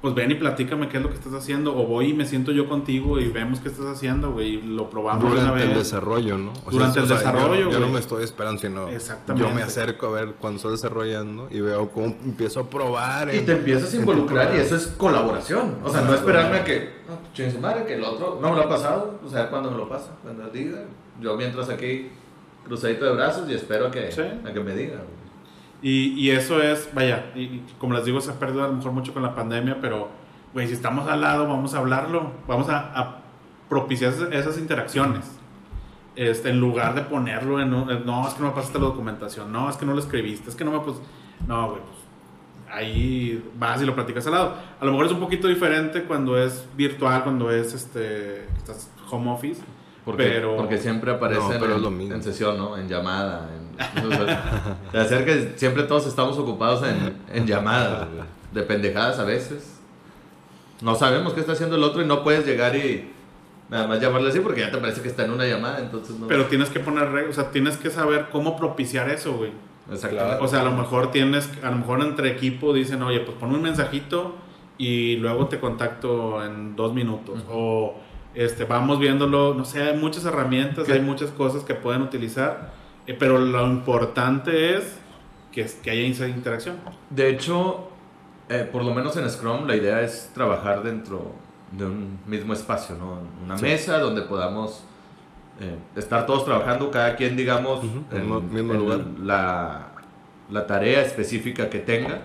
Pues 0.00 0.14
ven 0.14 0.30
y 0.30 0.34
platícame 0.34 0.88
qué 0.88 0.96
es 0.96 1.02
lo 1.02 1.10
que 1.10 1.16
estás 1.16 1.34
haciendo. 1.34 1.76
O 1.76 1.86
voy 1.86 2.08
y 2.10 2.14
me 2.14 2.24
siento 2.24 2.52
yo 2.52 2.68
contigo 2.68 3.18
y 3.20 3.28
vemos 3.28 3.60
qué 3.60 3.68
estás 3.68 3.84
haciendo, 3.86 4.32
güey. 4.32 4.54
Y 4.54 4.62
lo 4.62 4.88
probamos 4.88 5.24
una 5.24 5.34
Durante 5.42 5.60
vez. 5.60 5.68
el 5.70 5.74
desarrollo, 5.78 6.38
¿no? 6.38 6.52
O 6.64 6.70
Durante 6.70 7.00
el 7.00 7.06
yo- 7.06 7.14
desarrollo, 7.14 7.70
Yo, 7.70 7.72
no 7.72 7.78
güey. 7.80 7.92
me 7.92 7.98
estoy 8.00 8.24
esperando, 8.24 8.60
sino 8.60 8.88
Exactamente. 8.88 9.48
yo 9.48 9.54
me 9.54 9.62
acerco 9.62 10.06
a 10.06 10.10
ver 10.12 10.34
cuando 10.40 10.56
estoy 10.56 10.72
desarrollando 10.72 11.48
y 11.50 11.60
veo 11.60 11.90
cómo 11.90 12.06
empiezo 12.24 12.60
a 12.60 12.70
probar. 12.70 13.34
Y 13.34 13.38
en- 13.38 13.46
te 13.46 13.52
empiezas 13.52 13.92
a 13.92 13.96
involucrar 13.96 14.54
y 14.56 14.58
eso 14.60 14.76
es 14.76 14.86
colaboración. 14.86 15.76
O 15.84 15.90
sea, 15.90 16.00
no 16.00 16.14
esperarme 16.14 16.58
a 16.58 16.64
que, 16.64 16.88
no, 17.06 17.18
chingue 17.34 17.50
su 17.52 17.58
madre, 17.60 17.84
que 17.84 17.94
el 17.94 18.04
otro 18.04 18.38
no 18.40 18.50
me 18.50 18.56
lo 18.56 18.62
ha 18.62 18.68
pasado. 18.68 19.20
O 19.24 19.28
sea, 19.28 19.50
cuando 19.50 19.70
me 19.70 19.76
lo 19.76 19.88
pasa, 19.88 20.12
cuando 20.22 20.48
diga. 20.48 20.82
Yo 21.20 21.36
mientras 21.36 21.68
aquí, 21.68 22.08
cruzadito 22.64 23.04
de 23.04 23.12
brazos 23.12 23.48
y 23.50 23.54
espero 23.54 23.88
a 23.88 23.90
que, 23.90 24.10
Sí. 24.10 24.22
a 24.22 24.50
que 24.52 24.60
me 24.60 24.74
diga. 24.74 24.94
güey. 24.96 25.19
Y, 25.82 26.12
y 26.12 26.30
eso 26.30 26.62
es, 26.62 26.90
vaya, 26.94 27.30
y, 27.34 27.40
y 27.40 27.66
como 27.78 27.94
les 27.94 28.04
digo, 28.04 28.20
se 28.20 28.30
ha 28.30 28.34
perdido 28.34 28.64
a 28.64 28.68
lo 28.68 28.74
mejor 28.74 28.92
mucho 28.92 29.14
con 29.14 29.22
la 29.22 29.34
pandemia, 29.34 29.78
pero, 29.80 30.08
güey, 30.52 30.66
si 30.66 30.74
estamos 30.74 31.08
al 31.08 31.22
lado, 31.22 31.46
vamos 31.48 31.72
a 31.74 31.78
hablarlo, 31.78 32.32
vamos 32.46 32.68
a, 32.68 32.78
a 32.98 33.20
propiciar 33.68 34.12
esas, 34.32 34.58
interacciones. 34.58 35.24
Este, 36.16 36.50
en 36.50 36.60
lugar 36.60 36.94
de 36.94 37.02
ponerlo 37.02 37.60
en, 37.60 37.72
un- 37.72 37.90
en, 37.90 38.04
no, 38.04 38.26
es 38.28 38.34
que 38.34 38.42
no 38.42 38.48
me 38.48 38.54
pasaste 38.54 38.78
la 38.78 38.86
documentación, 38.86 39.50
no, 39.52 39.70
es 39.70 39.76
que 39.76 39.86
no 39.86 39.94
lo 39.94 40.00
escribiste, 40.00 40.50
es 40.50 40.56
que 40.56 40.64
no 40.64 40.72
me, 40.72 40.80
pues, 40.80 40.96
no, 41.46 41.70
güey, 41.70 41.80
pues, 41.80 41.98
ahí 42.70 43.42
vas 43.58 43.80
y 43.80 43.86
lo 43.86 43.94
platicas 43.94 44.26
al 44.26 44.32
lado. 44.32 44.54
A 44.80 44.84
lo 44.84 44.90
mejor 44.92 45.06
es 45.06 45.12
un 45.12 45.20
poquito 45.20 45.48
diferente 45.48 46.04
cuando 46.04 46.36
es 46.36 46.66
virtual, 46.76 47.22
cuando 47.22 47.50
es, 47.50 47.72
este, 47.74 48.44
estás 48.56 48.90
home 49.10 49.30
office, 49.30 49.62
Porque, 50.04 50.24
pero... 50.24 50.56
porque 50.56 50.78
siempre 50.78 51.10
aparecen 51.12 51.44
No, 51.44 51.58
pero 51.58 51.70
es 51.72 51.76
en, 51.78 51.82
lo 51.82 51.90
mismo. 51.90 52.14
en 52.14 52.22
sesión, 52.22 52.58
¿no? 52.58 52.76
En 52.76 52.88
llamada. 52.88 53.48
En, 53.56 53.69
o 54.06 54.24
sea, 54.24 54.76
de 54.92 55.00
hacer 55.00 55.24
que 55.24 55.52
siempre 55.56 55.84
todos 55.84 56.06
estamos 56.06 56.38
ocupados 56.38 56.82
en, 56.86 57.16
en 57.32 57.46
llamadas, 57.46 58.08
güey. 58.10 58.24
de 58.52 58.62
pendejadas 58.62 59.18
a 59.18 59.24
veces. 59.24 59.80
No 60.80 60.94
sabemos 60.94 61.32
qué 61.34 61.40
está 61.40 61.52
haciendo 61.52 61.76
el 61.76 61.84
otro 61.84 62.02
y 62.02 62.06
no 62.06 62.22
puedes 62.22 62.46
llegar 62.46 62.74
y 62.76 63.10
nada 63.68 63.86
más 63.86 64.00
llamarle 64.00 64.30
así 64.30 64.40
porque 64.40 64.60
ya 64.60 64.70
te 64.70 64.78
parece 64.78 65.00
que 65.00 65.08
está 65.08 65.24
en 65.24 65.30
una 65.30 65.46
llamada, 65.46 65.78
entonces 65.78 66.16
no. 66.18 66.26
Pero 66.26 66.46
tienes 66.46 66.70
que 66.70 66.80
poner 66.80 67.10
reglas, 67.10 67.38
o 67.38 67.40
sea, 67.42 67.50
tienes 67.50 67.76
que 67.76 67.90
saber 67.90 68.28
cómo 68.30 68.56
propiciar 68.56 69.08
eso, 69.10 69.34
güey. 69.34 69.52
Exactamente. 69.90 70.44
O 70.44 70.48
sea, 70.48 70.60
a 70.60 70.64
lo 70.64 70.72
mejor 70.72 71.10
tienes, 71.10 71.50
a 71.62 71.70
lo 71.70 71.78
mejor 71.78 72.00
entre 72.00 72.30
equipo 72.30 72.72
dicen, 72.72 73.02
oye, 73.02 73.20
pues 73.20 73.36
pon 73.38 73.54
un 73.54 73.62
mensajito 73.62 74.36
y 74.78 75.16
luego 75.16 75.46
te 75.46 75.60
contacto 75.60 76.44
en 76.44 76.76
dos 76.76 76.94
minutos. 76.94 77.42
O 77.50 77.94
este, 78.34 78.64
vamos 78.64 78.98
viéndolo, 78.98 79.54
no 79.54 79.64
sé, 79.64 79.82
hay 79.82 79.96
muchas 79.96 80.24
herramientas, 80.24 80.86
¿Qué? 80.86 80.92
hay 80.94 81.00
muchas 81.00 81.30
cosas 81.30 81.64
que 81.64 81.74
pueden 81.74 82.02
utilizar, 82.02 82.72
pero 83.18 83.38
lo 83.38 83.66
importante 83.66 84.76
es 84.76 84.96
que, 85.52 85.66
que 85.82 85.90
haya 85.90 86.02
esa 86.06 86.28
interacción. 86.28 86.76
De 87.10 87.28
hecho, 87.30 87.88
eh, 88.48 88.68
por 88.70 88.84
lo 88.84 88.94
menos 88.94 89.16
en 89.16 89.28
Scrum, 89.28 89.66
la 89.66 89.76
idea 89.76 90.00
es 90.02 90.30
trabajar 90.34 90.82
dentro 90.82 91.32
de 91.72 91.86
un 91.86 92.18
mismo 92.26 92.52
espacio, 92.52 92.96
¿no? 92.96 93.18
Una 93.44 93.56
Sí. 93.58 93.64
mesa 93.64 93.98
donde 93.98 94.22
podamos 94.22 94.84
eh, 95.60 95.76
estar 95.96 96.24
todos 96.26 96.44
trabajando, 96.44 96.90
cada 96.90 97.16
quien, 97.16 97.36
digamos, 97.36 97.82
en 97.84 98.04
en, 98.10 98.32
el 98.32 98.42
mismo 98.42 98.72
en 98.74 98.78
lugar. 98.78 99.00
La, 99.22 99.88
la 100.50 100.66
tarea 100.66 101.02
específica 101.02 101.68
que 101.68 101.78
tenga. 101.80 102.22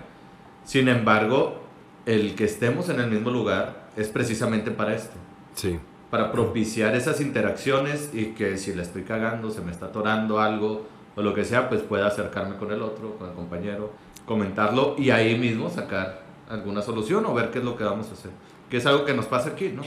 Sin 0.64 0.88
embargo, 0.88 1.62
el 2.06 2.34
que 2.36 2.46
estemos 2.46 2.88
en 2.90 3.00
el 3.02 3.10
mismo 3.12 3.30
lugar 3.32 3.88
es 3.98 4.08
precisamente 4.10 4.72
para 4.72 4.96
esto. 4.96 5.16
Sí. 5.54 5.80
Para 6.16 6.32
propiciar 6.32 6.96
esas 6.96 7.20
interacciones 7.20 8.10
y 8.14 8.28
que 8.28 8.56
si 8.56 8.74
la 8.74 8.84
estoy 8.84 9.04
cagando, 9.04 9.50
se 9.50 9.60
me 9.60 9.70
está 9.70 9.88
atorando 9.88 10.40
algo 10.40 10.88
o 11.14 11.22
lo 11.22 11.34
que 11.34 11.44
sea, 11.44 11.68
pues 11.68 11.82
pueda 11.82 12.08
acercarme 12.08 12.56
con 12.56 12.72
el 12.72 12.82
otro, 12.82 13.18
con 13.18 13.28
el 13.28 13.36
compañero, 13.36 13.92
comentarlo 14.26 14.96
y 14.98 15.10
ahí 15.10 15.38
mismo 15.38 15.70
sacar 15.70 16.22
alguna 16.50 16.82
solución 16.82 17.26
o 17.26 17.34
ver 17.34 17.52
qué 17.52 17.60
es 17.60 17.66
lo 17.66 17.76
que 17.76 17.84
vamos 17.84 18.08
a 18.12 18.14
hacer. 18.14 18.32
Que 18.70 18.78
es 18.78 18.86
algo 18.86 19.04
que 19.04 19.14
nos 19.14 19.26
pasa 19.26 19.50
aquí, 19.50 19.74
¿no? 19.76 19.82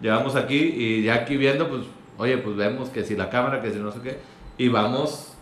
Llegamos 0.00 0.34
aquí 0.34 0.56
y 0.56 1.02
ya 1.02 1.16
aquí 1.16 1.36
viendo, 1.36 1.68
pues, 1.68 1.82
oye, 2.16 2.38
pues 2.38 2.56
vemos 2.56 2.88
que 2.88 3.04
si 3.04 3.14
la 3.14 3.28
cámara, 3.28 3.60
que 3.60 3.70
si 3.70 3.78
no 3.78 3.92
sé 3.92 4.00
qué, 4.00 4.18
y 4.56 4.68
vamos 4.68 5.34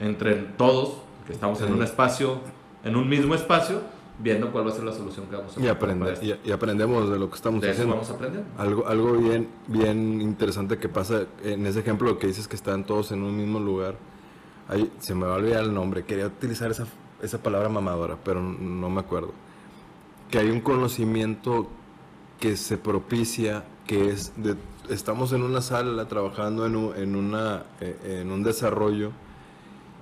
entre 0.00 0.34
todos, 0.34 0.96
que 1.24 1.34
estamos 1.34 1.62
en 1.62 1.72
un 1.72 1.84
espacio, 1.84 2.40
en 2.82 2.96
un 2.96 3.08
mismo 3.08 3.36
espacio, 3.36 3.82
viendo 4.18 4.52
cuál 4.52 4.66
va 4.66 4.70
a 4.70 4.74
ser 4.74 4.84
la 4.84 4.92
solución 4.92 5.26
que 5.26 5.36
vamos 5.36 5.56
a 5.56 5.60
Y, 5.60 5.64
encontrar 5.64 5.76
aprende, 5.76 6.04
para 6.04 6.12
esto. 6.14 6.26
y, 6.44 6.48
y 6.48 6.52
aprendemos 6.52 7.10
de 7.10 7.18
lo 7.18 7.28
que 7.30 7.36
estamos 7.36 7.60
De 7.60 7.68
eso 7.68 7.72
haciendo. 7.82 7.94
vamos 7.94 8.10
a 8.10 8.14
aprender. 8.14 8.44
Algo, 8.58 8.86
algo 8.86 9.12
bien, 9.14 9.48
bien 9.68 10.20
interesante 10.20 10.78
que 10.78 10.88
pasa 10.88 11.26
en 11.42 11.66
ese 11.66 11.80
ejemplo 11.80 12.18
que 12.18 12.26
dices 12.26 12.46
que 12.48 12.56
están 12.56 12.84
todos 12.84 13.12
en 13.12 13.22
un 13.22 13.36
mismo 13.36 13.58
lugar. 13.58 13.96
Ahí, 14.68 14.90
se 15.00 15.14
me 15.14 15.26
va 15.26 15.34
a 15.34 15.36
olvidar 15.38 15.64
el 15.64 15.74
nombre. 15.74 16.04
Quería 16.04 16.26
utilizar 16.26 16.70
esa, 16.70 16.86
esa 17.20 17.38
palabra 17.42 17.68
mamadora, 17.68 18.16
pero 18.24 18.40
no 18.42 18.88
me 18.90 19.00
acuerdo. 19.00 19.32
Que 20.30 20.38
hay 20.38 20.50
un 20.50 20.60
conocimiento 20.60 21.68
que 22.40 22.56
se 22.56 22.78
propicia, 22.78 23.64
que 23.86 24.10
es 24.10 24.32
de, 24.36 24.54
estamos 24.88 25.32
en 25.32 25.42
una 25.42 25.60
sala 25.60 26.06
trabajando 26.08 26.64
en 26.66 26.76
un, 26.76 26.96
en 26.96 27.16
una, 27.16 27.64
eh, 27.80 28.20
en 28.22 28.30
un 28.30 28.42
desarrollo 28.42 29.10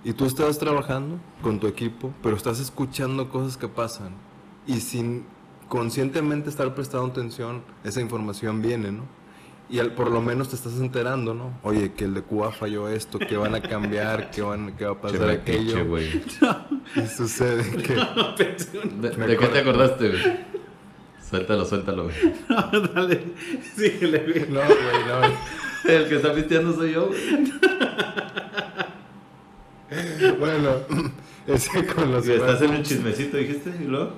y 0.04 0.12
tú 0.12 0.24
estás 0.24 0.58
trabajando 0.58 1.18
con 1.42 1.60
tu 1.60 1.66
equipo, 1.66 2.12
pero 2.22 2.36
estás 2.36 2.60
escuchando 2.60 3.28
cosas 3.28 3.56
que 3.56 3.68
pasan 3.68 4.12
y 4.66 4.80
sin 4.80 5.24
conscientemente 5.68 6.50
estar 6.50 6.74
prestando 6.74 7.06
atención, 7.06 7.62
esa 7.84 8.00
información 8.00 8.60
viene, 8.60 8.92
¿no? 8.92 9.04
Y 9.68 9.78
al, 9.78 9.92
por 9.92 10.10
lo 10.10 10.20
menos 10.20 10.48
te 10.48 10.56
estás 10.56 10.78
enterando, 10.80 11.32
¿no? 11.32 11.56
Oye, 11.62 11.92
que 11.92 12.04
el 12.04 12.14
de 12.14 12.22
Cuba 12.22 12.50
falló 12.50 12.88
esto, 12.88 13.20
que 13.20 13.36
van 13.36 13.54
a 13.54 13.62
cambiar, 13.62 14.32
que, 14.32 14.42
van, 14.42 14.76
que 14.76 14.84
va 14.84 14.92
a 14.92 15.00
pasar 15.00 15.30
aquello. 15.30 15.86
güey. 15.86 16.08
Y 16.96 17.06
sucede 17.06 17.70
que... 17.80 17.94
¿De, 19.00 19.16
Me 19.16 19.28
de 19.28 19.36
qué 19.36 19.46
te 19.46 19.58
acordaste, 19.60 20.08
güey? 20.08 20.40
Suéltalo, 21.22 21.64
suéltalo, 21.64 22.04
güey. 22.04 22.16
Dale, 22.94 23.22
síguele, 23.76 24.18
güey. 24.18 24.50
No, 24.50 24.60
güey, 24.60 25.04
no. 25.06 25.88
El 25.88 26.08
que 26.08 26.16
está 26.16 26.34
pisteando 26.34 26.74
soy 26.74 26.92
yo, 26.92 27.06
güey. 27.06 27.20
Bueno, 30.38 30.70
ese 31.46 31.86
con 31.86 32.12
los... 32.12 32.24
Si 32.24 32.32
estás 32.32 32.62
en 32.62 32.72
el 32.74 32.82
chismecito, 32.82 33.36
dijiste, 33.36 33.72
y 33.80 33.84
luego, 33.84 34.12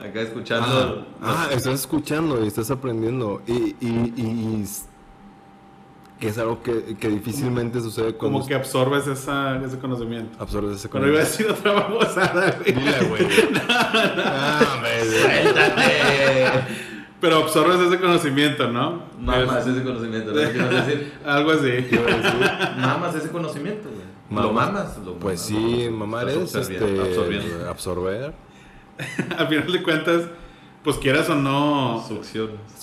acá 0.00 0.18
Ah, 0.18 0.22
escuchando. 0.22 1.06
ah, 1.22 1.48
estás 1.52 1.74
escuchando 1.80 2.42
y 2.44 2.48
estás 2.48 2.70
aprendiendo. 2.70 3.42
Y, 3.46 3.76
y, 3.80 4.12
y- 4.16 4.64
y 6.20 6.26
es 6.28 6.38
algo 6.38 6.62
que, 6.62 6.96
que 6.98 7.08
difícilmente 7.10 7.80
sucede 7.80 8.14
cuando 8.14 8.38
Como 8.38 8.48
que 8.48 8.54
absorbes 8.54 9.06
esa, 9.08 9.56
ese 9.62 9.78
conocimiento. 9.78 10.42
absorbes 10.42 10.76
ese 10.76 10.88
Cuando 10.88 11.08
iba 11.10 11.20
a 11.20 11.24
conocimiento. 11.24 11.54
decir 11.54 11.68
otra 11.70 11.88
babosada, 11.88 12.50
güey. 12.60 12.72
Dile, 12.72 13.04
güey. 13.08 13.22
Ah, 14.26 14.72
hombre, 14.74 15.04
¡Suéltate! 15.04 16.93
Pero 17.24 17.36
absorbes 17.38 17.80
ese 17.80 17.98
conocimiento, 17.98 18.68
¿no? 18.70 19.02
Mamas 19.18 19.66
Es- 19.66 19.74
ese 19.74 19.82
conocimiento, 19.82 20.32
¿no? 20.32 20.36
¿Qué 20.42 20.52
ibas 20.58 20.74
a 20.74 20.82
decir? 20.84 21.12
Algo 21.24 21.50
así. 21.52 21.62
¿qué 21.70 21.88
iba 21.92 22.02
a 22.12 22.16
decir? 22.18 22.50
Mamas 22.76 23.14
ese 23.14 23.30
conocimiento, 23.30 23.88
güey. 23.88 24.04
Lo 24.42 24.52
Mamas. 24.52 24.72
mamas. 24.72 24.98
Lo 24.98 25.14
Pues 25.14 25.50
mamas, 25.50 25.64
sí, 25.70 25.84
lo- 25.86 25.90
mamar 25.92 26.28
es 26.28 26.54
este, 26.54 26.76
absorbiendo. 27.00 27.68
absorber. 27.70 28.34
Al 29.38 29.48
final 29.48 29.72
de 29.72 29.82
cuentas, 29.82 30.22
pues 30.82 30.96
quieras 30.98 31.30
o 31.30 31.34
no. 31.34 32.04
Succiones. 32.06 32.56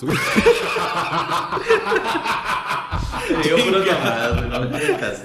Digo 3.44 3.56
puras 3.64 3.86
mamadas, 3.86 4.36
güey, 4.36 4.48
no 4.50 4.60
me 4.70 4.76
hagas 4.76 5.00
caso. 5.00 5.22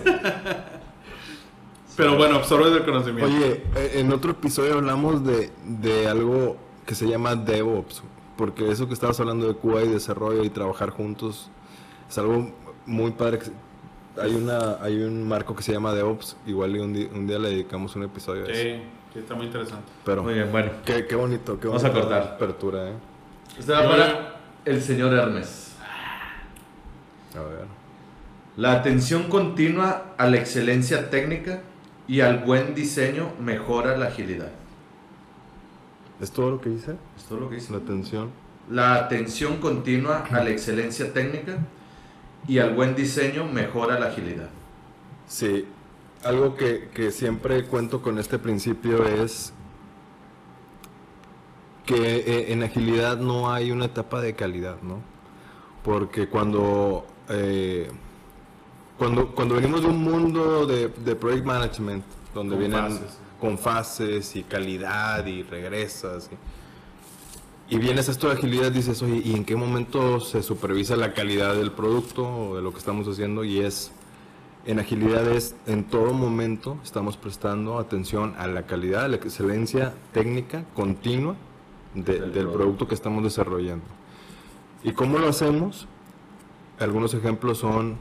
Pero 1.96 2.16
bueno, 2.18 2.36
absorbes 2.36 2.72
el 2.74 2.86
conocimiento. 2.86 3.26
Oye, 3.36 3.64
eh, 3.76 3.92
en 3.96 4.12
otro 4.14 4.32
episodio 4.32 4.76
hablamos 4.76 5.26
de, 5.26 5.50
de 5.66 6.08
algo 6.08 6.58
que 6.86 6.94
se 6.94 7.08
llama 7.08 7.36
DevOps, 7.36 8.04
porque 8.38 8.70
eso 8.72 8.88
que 8.88 8.94
estabas 8.94 9.20
hablando 9.20 9.48
de 9.48 9.56
Cuba 9.56 9.82
y 9.84 9.88
desarrollo 9.90 10.44
y 10.44 10.50
trabajar 10.50 10.92
juntos 10.92 11.50
es 12.10 12.18
algo 12.18 12.52
muy 12.86 13.12
padre. 13.12 13.40
Hay, 14.22 14.34
una, 14.34 14.78
hay 14.82 15.02
un 15.04 15.28
marco 15.28 15.56
que 15.56 15.62
se 15.64 15.74
llama 15.74 15.94
DevOps, 15.94 16.38
igual 16.48 16.76
y 16.76 16.80
un, 16.80 16.94
di- 16.94 17.10
un 17.14 17.28
día 17.28 17.38
le 17.38 17.50
dedicamos 17.50 17.96
un 17.96 18.04
episodio 18.04 18.46
a 18.46 18.48
eso. 18.48 18.54
Sí, 18.62 18.82
sí, 19.14 19.20
está 19.20 19.36
muy 19.36 19.46
interesante. 19.48 19.84
Pero 20.06 20.24
Muy 20.24 20.34
bien, 20.36 20.52
bueno. 20.52 20.72
qué, 20.86 21.06
qué 21.06 21.16
bonito, 21.16 21.60
qué 21.60 21.68
Vamos 21.68 21.84
a 21.84 21.92
cortar. 21.92 22.22
apertura, 22.36 22.90
¿eh? 22.90 22.94
Este 23.60 23.72
va 23.74 23.84
para 23.88 24.36
el 24.66 24.82
señor 24.82 25.14
Hermes. 25.14 25.76
A 27.36 27.42
ver. 27.42 27.66
La 28.56 28.74
atención 28.74 29.24
continua 29.30 30.16
a 30.18 30.26
la 30.28 30.38
excelencia 30.38 31.10
técnica 31.12 31.62
y 32.08 32.22
al 32.22 32.40
buen 32.40 32.74
diseño 32.74 33.30
mejora 33.40 33.96
la 33.98 34.08
agilidad. 34.08 34.50
¿Es 36.20 36.32
todo 36.32 36.52
lo 36.52 36.62
que 36.62 36.70
dice? 36.70 36.96
¿Es 37.16 37.24
todo 37.26 37.40
lo 37.42 37.50
que 37.50 37.56
dice? 37.56 37.72
La 37.72 37.80
atención. 37.80 38.30
La 38.70 38.96
atención 38.96 39.58
continua 39.58 40.26
a 40.30 40.44
la 40.44 40.50
excelencia 40.50 41.14
técnica 41.14 41.60
y 42.48 42.60
al 42.60 42.74
buen 42.74 42.96
diseño 42.96 43.46
mejora 43.46 44.00
la 44.00 44.08
agilidad. 44.08 44.50
Sí, 45.28 45.68
algo 46.24 46.56
que, 46.56 46.90
que 46.94 47.12
siempre 47.12 47.66
cuento 47.66 48.02
con 48.02 48.18
este 48.18 48.40
principio 48.40 49.06
es 49.06 49.54
que 51.86 52.18
eh, 52.18 52.52
en 52.52 52.64
agilidad 52.64 53.18
no 53.18 53.52
hay 53.52 53.72
una 53.72 53.86
etapa 53.86 54.20
de 54.20 54.34
calidad, 54.34 54.82
¿no? 54.82 55.00
Porque 55.84 56.28
cuando, 56.28 57.06
eh, 57.30 57.90
cuando, 58.98 59.34
cuando 59.34 59.56
venimos 59.56 59.82
de 59.82 59.88
un 59.88 60.04
mundo 60.04 60.66
de, 60.66 60.90
de 60.90 61.16
project 61.16 61.46
management, 61.46 62.04
donde 62.34 62.58
vienen 62.58 62.80
fases. 62.80 63.18
Con 63.40 63.58
fases 63.58 64.36
y 64.36 64.44
calidad 64.44 65.26
y 65.26 65.44
regresas, 65.44 66.30
y- 67.70 67.76
y 67.76 67.78
vienes 67.80 68.08
a 68.08 68.12
esto 68.12 68.28
de 68.28 68.34
agilidad, 68.36 68.72
dices, 68.72 69.02
oye, 69.02 69.22
¿y 69.24 69.34
en 69.36 69.44
qué 69.46 69.56
momento 69.56 70.20
se 70.22 70.42
supervisa 70.42 70.96
la 70.96 71.14
calidad 71.14 71.56
del 71.56 71.72
producto 71.72 72.26
o 72.28 72.56
de 72.56 72.62
lo 72.62 72.72
que 72.72 72.80
estamos 72.80 73.08
haciendo? 73.08 73.44
Y 73.44 73.60
es, 73.60 73.92
en 74.66 74.80
agilidad 74.80 75.28
es, 75.32 75.56
en 75.66 75.84
todo 75.84 76.14
momento 76.14 76.78
estamos 76.84 77.18
prestando 77.18 77.78
atención 77.78 78.34
a 78.38 78.48
la 78.48 78.64
calidad, 78.66 79.04
a 79.06 79.08
la 79.10 79.18
excelencia 79.18 79.94
técnica 80.14 80.64
continua 80.76 81.36
de- 81.94 82.20
Del 82.22 82.48
producto. 82.48 82.88
que 82.88 82.96
estamos 82.96 83.24
desarrollando. 83.24 83.86
¿Y 84.84 84.92
cómo 84.94 85.18
lo 85.20 85.28
hacemos? 85.28 85.88
Algunos 86.80 87.14
ejemplos 87.14 87.58
son 87.60 87.98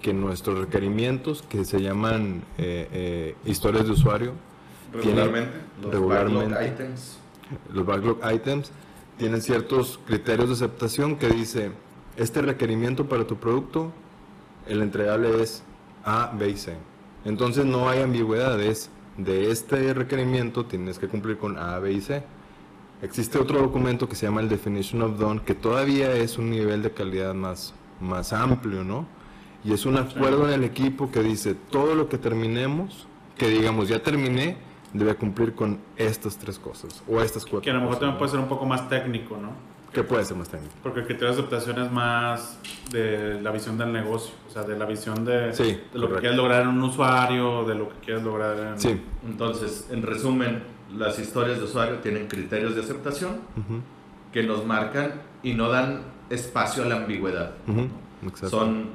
que 0.00 0.12
nuestros 0.14 0.58
requerimientos, 0.58 1.42
que 1.42 1.64
se 1.64 1.80
llaman 1.82 2.42
eh, 2.58 2.88
eh, 2.92 3.36
historias 3.44 3.84
de 3.86 3.92
usuario, 3.92 4.32
Regularmente. 4.92 5.52
Los 5.82 5.92
regularmente. 5.92 6.54
backlog 6.54 6.72
items. 6.72 7.18
los 7.72 7.86
backlog 7.86 8.18
items, 8.32 8.72
tienen 9.18 9.40
ciertos 9.40 10.00
criterios 10.06 10.48
de 10.48 10.54
aceptación 10.54 11.16
que 11.16 11.28
dice, 11.28 11.72
este 12.16 12.42
requerimiento 12.42 13.08
para 13.08 13.26
tu 13.26 13.36
producto, 13.36 13.92
el 14.66 14.82
entregable 14.82 15.42
es 15.42 15.62
A, 16.04 16.32
B 16.36 16.50
y 16.50 16.56
C. 16.56 16.76
Entonces 17.24 17.64
no 17.64 17.88
hay 17.88 18.02
ambigüedades 18.02 18.90
de 19.16 19.50
este 19.50 19.94
requerimiento, 19.94 20.66
tienes 20.66 20.98
que 20.98 21.08
cumplir 21.08 21.38
con 21.38 21.58
A, 21.58 21.78
B 21.78 21.92
y 21.92 22.00
C. 22.00 22.22
Existe 23.02 23.38
otro 23.38 23.60
documento 23.60 24.08
que 24.08 24.14
se 24.14 24.26
llama 24.26 24.40
el 24.40 24.48
Definition 24.48 25.02
of 25.02 25.18
Done, 25.18 25.40
que 25.44 25.54
todavía 25.54 26.14
es 26.14 26.38
un 26.38 26.50
nivel 26.50 26.82
de 26.82 26.92
calidad 26.92 27.34
más, 27.34 27.74
más 28.00 28.32
amplio, 28.32 28.84
¿no? 28.84 29.06
Y 29.64 29.72
es 29.72 29.86
un 29.86 29.96
acuerdo 29.96 30.48
en 30.48 30.54
el 30.54 30.64
equipo 30.64 31.10
que 31.10 31.22
dice, 31.22 31.54
todo 31.54 31.94
lo 31.94 32.08
que 32.08 32.18
terminemos, 32.18 33.06
que 33.36 33.48
digamos, 33.48 33.88
ya 33.88 34.02
terminé, 34.02 34.56
debe 34.92 35.14
cumplir 35.14 35.54
con 35.54 35.78
estas 35.96 36.36
tres 36.36 36.58
cosas, 36.58 37.02
o 37.08 37.20
estas 37.20 37.44
cuatro 37.44 37.60
Que 37.62 37.70
a 37.70 37.74
lo 37.74 37.80
mejor 37.80 37.94
cosas, 37.94 38.00
también 38.00 38.14
¿no? 38.14 38.18
puede 38.18 38.30
ser 38.30 38.40
un 38.40 38.48
poco 38.48 38.66
más 38.66 38.88
técnico, 38.88 39.36
¿no? 39.36 39.50
Que 39.92 40.02
puede 40.02 40.24
ser 40.24 40.36
más 40.38 40.48
técnico. 40.48 40.72
Porque 40.82 41.00
el 41.00 41.06
criterio 41.06 41.34
de 41.34 41.40
aceptación 41.40 41.78
es 41.82 41.92
más 41.92 42.58
de 42.90 43.40
la 43.42 43.50
visión 43.50 43.76
del 43.76 43.92
negocio, 43.92 44.34
o 44.48 44.50
sea, 44.50 44.62
de 44.62 44.78
la 44.78 44.86
visión 44.86 45.24
de, 45.24 45.52
Sí, 45.52 45.80
de 45.92 45.98
lo 45.98 46.08
que 46.08 46.20
quieres 46.20 46.36
lograr 46.36 46.62
en 46.62 46.68
un 46.68 46.82
usuario, 46.82 47.64
de 47.64 47.74
lo 47.74 47.90
que 47.90 47.96
quieres 48.06 48.22
lograr 48.22 48.58
en... 48.58 48.80
Sí. 48.80 49.00
Entonces, 49.26 49.88
en 49.90 50.02
resumen, 50.02 50.62
las 50.96 51.18
historias 51.18 51.58
de 51.58 51.64
usuario 51.64 51.96
tienen 51.96 52.26
criterios 52.26 52.74
de 52.74 52.80
aceptación 52.80 53.40
que 54.32 54.42
nos 54.42 54.64
marcan 54.64 55.12
y 55.42 55.52
no 55.52 55.68
dan 55.68 56.02
espacio 56.30 56.84
a 56.84 56.86
la 56.86 56.96
ambigüedad. 56.96 57.52
Son 58.48 58.90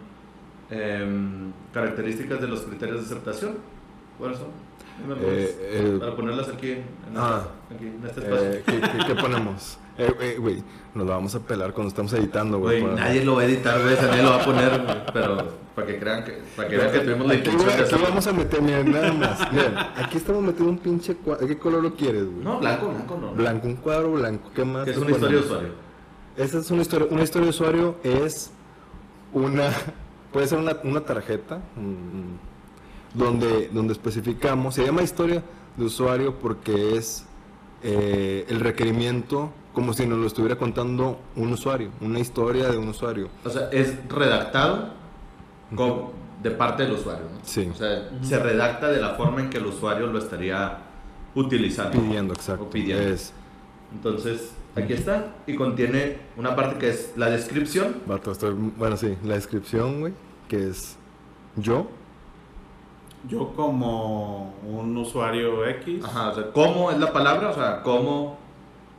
em, 0.72 1.52
características 1.74 2.42
de 2.42 2.48
los 2.48 2.62
criterios 2.62 3.00
de 3.00 3.06
aceptación. 3.06 3.58
Dime, 4.20 5.14
Eh, 5.22 5.56
pues, 5.60 5.82
el- 5.86 6.00
para 6.00 6.16
ponerlas 6.16 6.48
aquí 6.50 6.72
en, 6.72 6.84
Ah. 7.16 7.44
esta- 7.70 7.76
aquí, 7.76 7.86
en 7.86 8.06
este 8.08 8.20
espacio. 8.22 8.52
Eh, 8.52 8.64
¿qué, 8.66 8.82
qué- 8.82 9.06
qué 9.08 9.16
ponemos? 9.22 9.78
Eh, 10.00 10.14
eh, 10.22 10.36
güey, 10.40 10.64
nos 10.96 11.06
lo 11.08 11.12
vamos 11.14 11.36
a 11.36 11.40
pelar 11.40 11.72
cuando 11.74 11.90
estamos 11.90 12.14
editando, 12.14 12.58
güey. 12.60 12.82
Para- 12.82 12.96
nadie 12.96 13.24
lo 13.24 13.36
va 13.36 13.42
a 13.44 13.46
editar, 13.46 13.80
güey, 13.82 13.96
nadie 13.96 14.24
lo 14.24 14.30
va 14.32 14.42
a 14.42 14.46
poner, 14.46 14.82
güey, 14.84 14.98
pero 15.14 15.38
para 15.76 15.88
que 15.88 16.00
crean 16.00 16.24
que, 16.24 16.40
para 16.56 16.68
que 16.68 16.78
vean 16.78 16.92
que 16.92 17.00
tuvimos 17.02 17.28
la 17.28 17.36
intención 17.36 17.68
de 17.68 17.74
hacerlo. 17.84 18.06
vamos 18.10 18.28
a 18.28 18.34
meter, 18.34 18.62
miren, 18.62 18.92
nada 18.92 19.14
más. 19.14 19.52
Miren, 19.52 19.78
aquí 19.98 20.18
estamos 20.18 20.42
metiendo 20.44 20.72
un 20.72 20.78
pinche 20.80 21.16
cuadro. 21.16 21.48
¿Qué 21.48 21.58
color 21.60 21.84
lo 21.84 21.94
quieres, 21.96 22.26
güey? 22.26 22.44
No, 22.44 22.60
blanco, 22.60 22.90
blanco, 22.90 23.18
no. 23.22 23.34
Blanco, 23.34 23.68
un 23.68 23.76
cuadro 23.76 24.12
blanco. 24.14 24.50
¿Qué 24.56 24.66
más? 24.66 24.86
Que 24.86 24.92
es 24.92 24.98
una 24.98 25.12
historia 25.12 25.38
de 25.38 25.44
ponemos? 25.44 25.52
usuario. 25.68 25.88
Esta 26.38 26.58
es 26.60 26.72
una 26.72 26.82
historia, 26.82 27.08
una 27.12 27.24
historia 27.24 27.44
de 27.46 27.50
usuario 27.50 27.96
es 28.04 28.52
una, 29.34 29.70
puede 30.34 30.48
ser 30.48 30.58
una, 30.60 30.76
una 30.84 31.02
tarjeta 31.02 31.60
donde, 33.14 33.70
donde 33.70 33.94
especificamos, 33.94 34.76
se 34.76 34.86
llama 34.86 35.02
historia 35.04 35.44
de 35.76 35.86
usuario 35.86 36.36
porque 36.40 36.96
es 36.98 37.26
eh, 37.84 38.46
el 38.50 38.60
requerimiento 38.60 39.52
como 39.74 39.94
si 39.94 40.08
nos 40.08 40.18
lo 40.18 40.26
estuviera 40.26 40.56
contando 40.58 41.20
un 41.36 41.54
usuario, 41.54 41.92
una 42.02 42.20
historia 42.20 42.70
de 42.70 42.78
un 42.78 42.88
usuario. 42.90 43.30
O 43.46 43.50
sea, 43.50 43.70
es 43.72 43.94
redactado 44.10 44.90
con- 45.76 46.18
de 46.42 46.52
parte 46.52 46.84
del 46.84 46.94
usuario, 46.94 47.26
¿no? 47.34 47.40
Sí. 47.44 47.68
O 47.72 47.76
sea, 47.76 48.10
se 48.22 48.40
redacta 48.40 48.90
de 48.90 49.00
la 49.02 49.16
forma 49.16 49.42
en 49.42 49.50
que 49.50 49.58
el 49.58 49.66
usuario 49.68 50.08
lo 50.08 50.20
estaría 50.20 50.78
utilizando. 51.36 51.92
Pidiendo, 52.00 52.34
exacto. 52.34 52.64
O 52.64 52.70
pidiendo. 52.70 53.08
Es, 53.10 53.34
Entonces, 53.94 54.52
aquí 54.76 54.94
está. 54.94 55.34
Y 55.48 55.56
contiene 55.56 56.18
una 56.38 56.56
parte 56.56 56.78
que 56.80 56.90
es 56.90 57.14
la 57.16 57.30
descripción. 57.30 57.98
vato, 58.06 58.32
estoy- 58.32 58.54
bueno, 58.78 58.98
sí, 58.98 59.16
la 59.24 59.36
descripción, 59.36 60.00
güey, 60.02 60.14
que 60.48 60.70
es 60.70 60.96
yo, 61.56 61.88
Yo 63.28 63.54
como 63.56 64.54
un 64.68 64.96
usuario 64.98 65.66
X, 65.68 66.04
Ajá, 66.06 66.30
o 66.30 66.36
sea, 66.36 66.52
cómo 66.52 66.92
es 66.92 67.00
la 67.00 67.12
palabra, 67.12 67.50
o 67.50 67.54
sea, 67.54 67.82
como 67.84 68.38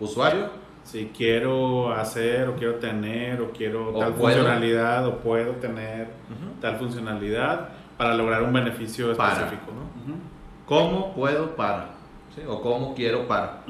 usuario. 0.01 0.47
si 0.85 1.07
quiero 1.17 1.93
hacer 1.93 2.49
o 2.49 2.55
quiero 2.57 2.77
tener 2.77 3.41
o 3.41 3.51
quiero 3.53 3.95
O 3.95 3.99
tal 3.99 4.15
puedo. 4.15 4.37
funcionalidad 4.37 5.07
o 5.07 5.19
puedo 5.19 5.53
tener 5.53 6.09
tal 6.61 6.77
funcionalidad 6.77 7.69
para 7.97 8.15
lograr 8.15 8.43
un 8.43 8.53
beneficio 8.53 9.15
Para, 9.17 9.33
específico, 9.35 9.73
¿no? 9.73 10.15
¿Cómo 10.67 11.15
puedo 11.15 11.57
para? 11.57 11.91
¿Sí? 12.35 12.43
O 12.47 12.61
cómo 12.61 12.95
quiero 12.95 13.27
para. 13.27 13.65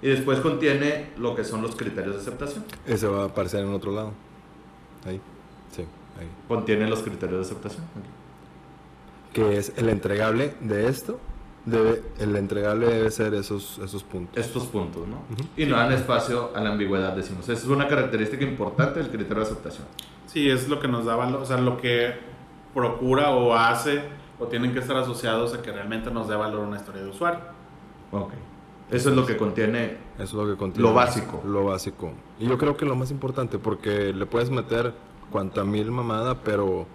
Y 0.00 0.08
después 0.08 0.38
contiene 0.40 1.10
lo 1.18 1.34
que 1.34 1.42
son 1.44 1.60
los 1.62 1.74
criterios 1.74 2.14
de 2.14 2.20
aceptación. 2.20 2.64
ese 2.86 3.08
va 3.08 3.22
a 3.22 3.26
aparecer 3.26 3.64
en 3.64 3.72
otro 3.74 3.90
lado. 3.92 4.12
Ahí, 5.06 5.20
sí, 5.72 5.82
ahí. 6.18 6.28
Contiene 6.46 6.88
los 6.88 7.00
criterios 7.02 7.40
de 7.40 7.46
aceptación. 7.52 7.84
Que 9.38 9.56
es 9.56 9.72
el 9.76 9.88
entregable 9.88 10.54
de 10.60 10.88
esto, 10.88 11.20
debe, 11.64 12.02
el 12.18 12.34
entregable 12.34 12.86
debe 12.86 13.10
ser 13.10 13.34
esos, 13.34 13.78
esos 13.78 14.02
puntos. 14.02 14.36
Estos 14.36 14.64
puntos, 14.64 15.06
¿no? 15.06 15.22
Y 15.56 15.66
no 15.66 15.76
dan 15.76 15.92
espacio 15.92 16.50
a 16.54 16.60
la 16.60 16.70
ambigüedad, 16.70 17.12
decimos. 17.12 17.48
Esa 17.48 17.62
es 17.62 17.68
una 17.68 17.86
característica 17.86 18.44
importante 18.44 19.00
del 19.00 19.08
criterio 19.10 19.36
de 19.36 19.42
aceptación. 19.42 19.86
Sí, 20.26 20.50
es 20.50 20.68
lo 20.68 20.80
que 20.80 20.88
nos 20.88 21.04
da 21.04 21.16
valor, 21.16 21.42
o 21.42 21.46
sea, 21.46 21.58
lo 21.58 21.76
que 21.76 22.14
procura 22.74 23.30
o 23.30 23.54
hace 23.54 24.02
o 24.38 24.46
tienen 24.46 24.72
que 24.72 24.80
estar 24.80 24.96
asociados 24.96 25.54
a 25.54 25.62
que 25.62 25.72
realmente 25.72 26.10
nos 26.10 26.28
dé 26.28 26.36
valor 26.36 26.60
una 26.60 26.76
historia 26.76 27.02
de 27.02 27.08
usuario. 27.08 27.40
Ok. 28.12 28.32
Eso 28.90 29.10
es 29.10 29.16
lo 29.16 29.26
que 29.26 29.36
contiene. 29.36 29.98
Eso 30.16 30.24
es 30.24 30.32
lo 30.32 30.46
que 30.46 30.58
contiene. 30.58 30.88
Lo 30.88 30.94
básico. 30.94 31.42
Lo 31.44 31.64
básico. 31.64 32.12
Y 32.38 32.46
yo 32.48 32.56
creo 32.56 32.76
que 32.76 32.86
lo 32.86 32.96
más 32.96 33.10
importante, 33.10 33.58
porque 33.58 34.12
le 34.12 34.26
puedes 34.26 34.50
meter 34.50 34.94
cuanta 35.30 35.64
mil 35.64 35.90
mamada, 35.90 36.42
pero 36.42 36.86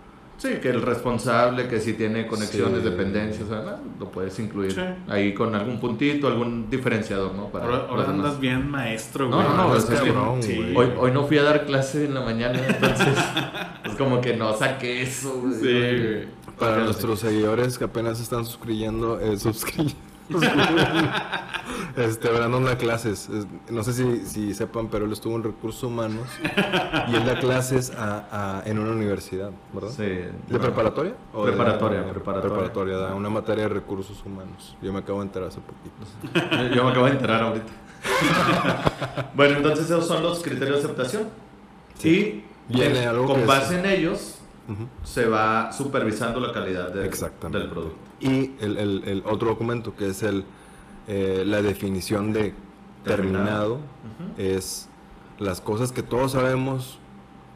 Sí, 0.44 0.56
que 0.62 0.70
el 0.72 0.82
responsable, 0.82 1.70
que 1.70 1.80
si 1.80 1.94
tiene 1.94 2.28
conexiones, 2.28 2.80
Sí. 2.84 2.90
dependencias, 2.90 3.50
además, 3.50 3.76
lo 3.98 4.12
puedes 4.12 4.38
incluir 4.40 4.74
Sí. 4.74 4.82
ahí 5.08 5.34
con 5.34 5.56
algún 5.56 5.80
puntito, 5.80 6.28
algún 6.28 6.70
diferenciador, 6.70 7.34
¿no? 7.34 7.48
Para 7.48 7.66
Ahora, 7.66 7.86
ahora 7.90 8.10
andas 8.10 8.40
bien 8.42 8.70
maestro, 8.70 9.30
No, 9.30 9.38
güey. 9.38 9.48
no, 9.48 9.56
no, 9.70 9.76
es 9.78 9.86
es 9.90 9.90
que- 10.02 10.08
cabrón, 10.12 10.44
sí. 10.44 10.56
güey. 10.58 10.76
Hoy, 10.76 10.88
hoy 11.00 11.12
no 11.12 11.24
fui 11.26 11.38
a 11.38 11.44
dar 11.44 11.66
clase 11.66 12.04
en 12.04 12.14
la 12.14 12.20
mañana, 12.22 12.60
entonces 12.68 13.08
es 13.86 13.94
como 13.98 14.20
que 14.20 14.36
no 14.36 14.54
saqué 14.58 15.02
eso. 15.04 15.34
güey. 15.42 15.54
Sí, 15.54 15.64
güey. 16.04 16.44
para 16.60 16.84
nuestros 16.84 17.20
seguidores 17.22 17.78
que 17.80 17.86
apenas 17.86 18.20
están 18.22 18.46
suscribiendo, 18.46 19.20
eh, 19.20 19.38
suscribiendo. 19.40 19.96
este, 21.98 22.30
Brandon 22.30 22.64
da 22.66 22.78
clases. 22.78 23.30
Es- 23.30 23.48
no 23.70 23.84
sé 23.84 23.94
si, 23.94 24.26
si 24.26 24.54
sepan, 24.54 24.88
pero 24.88 25.06
él 25.06 25.12
estuvo 25.12 25.36
en 25.36 25.44
recursos 25.44 25.84
humanos 25.84 26.28
y 27.12 27.16
él 27.16 27.26
da 27.26 27.40
clases 27.40 27.92
a- 27.96 28.26
a- 28.60 28.64
en 28.70 28.80
una 28.80 28.92
universidad, 28.92 29.52
¿verdad? 29.74 29.90
Sí. 29.92 30.04
¿De 30.04 30.60
preparatoria? 30.60 31.14
¿O 31.34 31.46
de- 31.46 31.52
Preparatoria, 31.52 32.02
de- 32.02 32.12
preparatoria. 32.12 32.50
preparatoria, 32.56 32.98
da 32.98 33.16
una 33.16 33.30
materia 33.30 33.64
de 33.64 33.70
recursos 33.70 34.22
humanos. 34.26 34.76
Yo 34.82 34.92
me 34.94 35.00
acabo 35.00 35.20
de 35.20 35.26
enterar 35.28 35.50
hace 35.50 35.60
poquito. 35.62 36.74
Yo 36.76 36.84
me 36.84 36.92
acabo 36.92 37.06
de 37.06 37.12
enterar 37.12 37.42
ahorita. 37.44 37.72
bueno, 39.36 39.58
entonces 39.58 39.86
esos 39.86 40.08
son 40.08 40.22
los 40.24 40.42
criterios 40.44 40.78
de 40.80 40.84
aceptación. 40.86 41.30
Y 42.04 42.44
Viene 42.70 43.06
algo 43.06 43.26
con 43.28 43.46
base 43.46 43.76
es- 43.76 43.80
en 43.84 43.90
ellos 43.90 44.36
se 45.04 45.26
va 45.28 45.72
supervisando 45.74 46.40
la 46.40 46.52
calidad 46.54 46.90
de- 46.90 47.02
del 47.04 47.70
producto. 47.70 47.98
Y 48.24 48.56
el, 48.62 48.78
el- 48.78 49.04
el 49.06 49.24
otro 49.26 49.50
documento 49.50 49.96
que 49.96 50.08
es 50.08 50.24
el, 50.24 50.46
eh, 51.08 51.44
la 51.46 51.62
definición 51.62 52.32
de 52.34 52.54
terminado, 53.04 53.80
Terminado. 53.80 53.80
es 54.38 54.88
las 55.40 55.60
cosas 55.60 55.92
que 55.92 56.04
todos 56.04 56.32
sabemos 56.32 57.00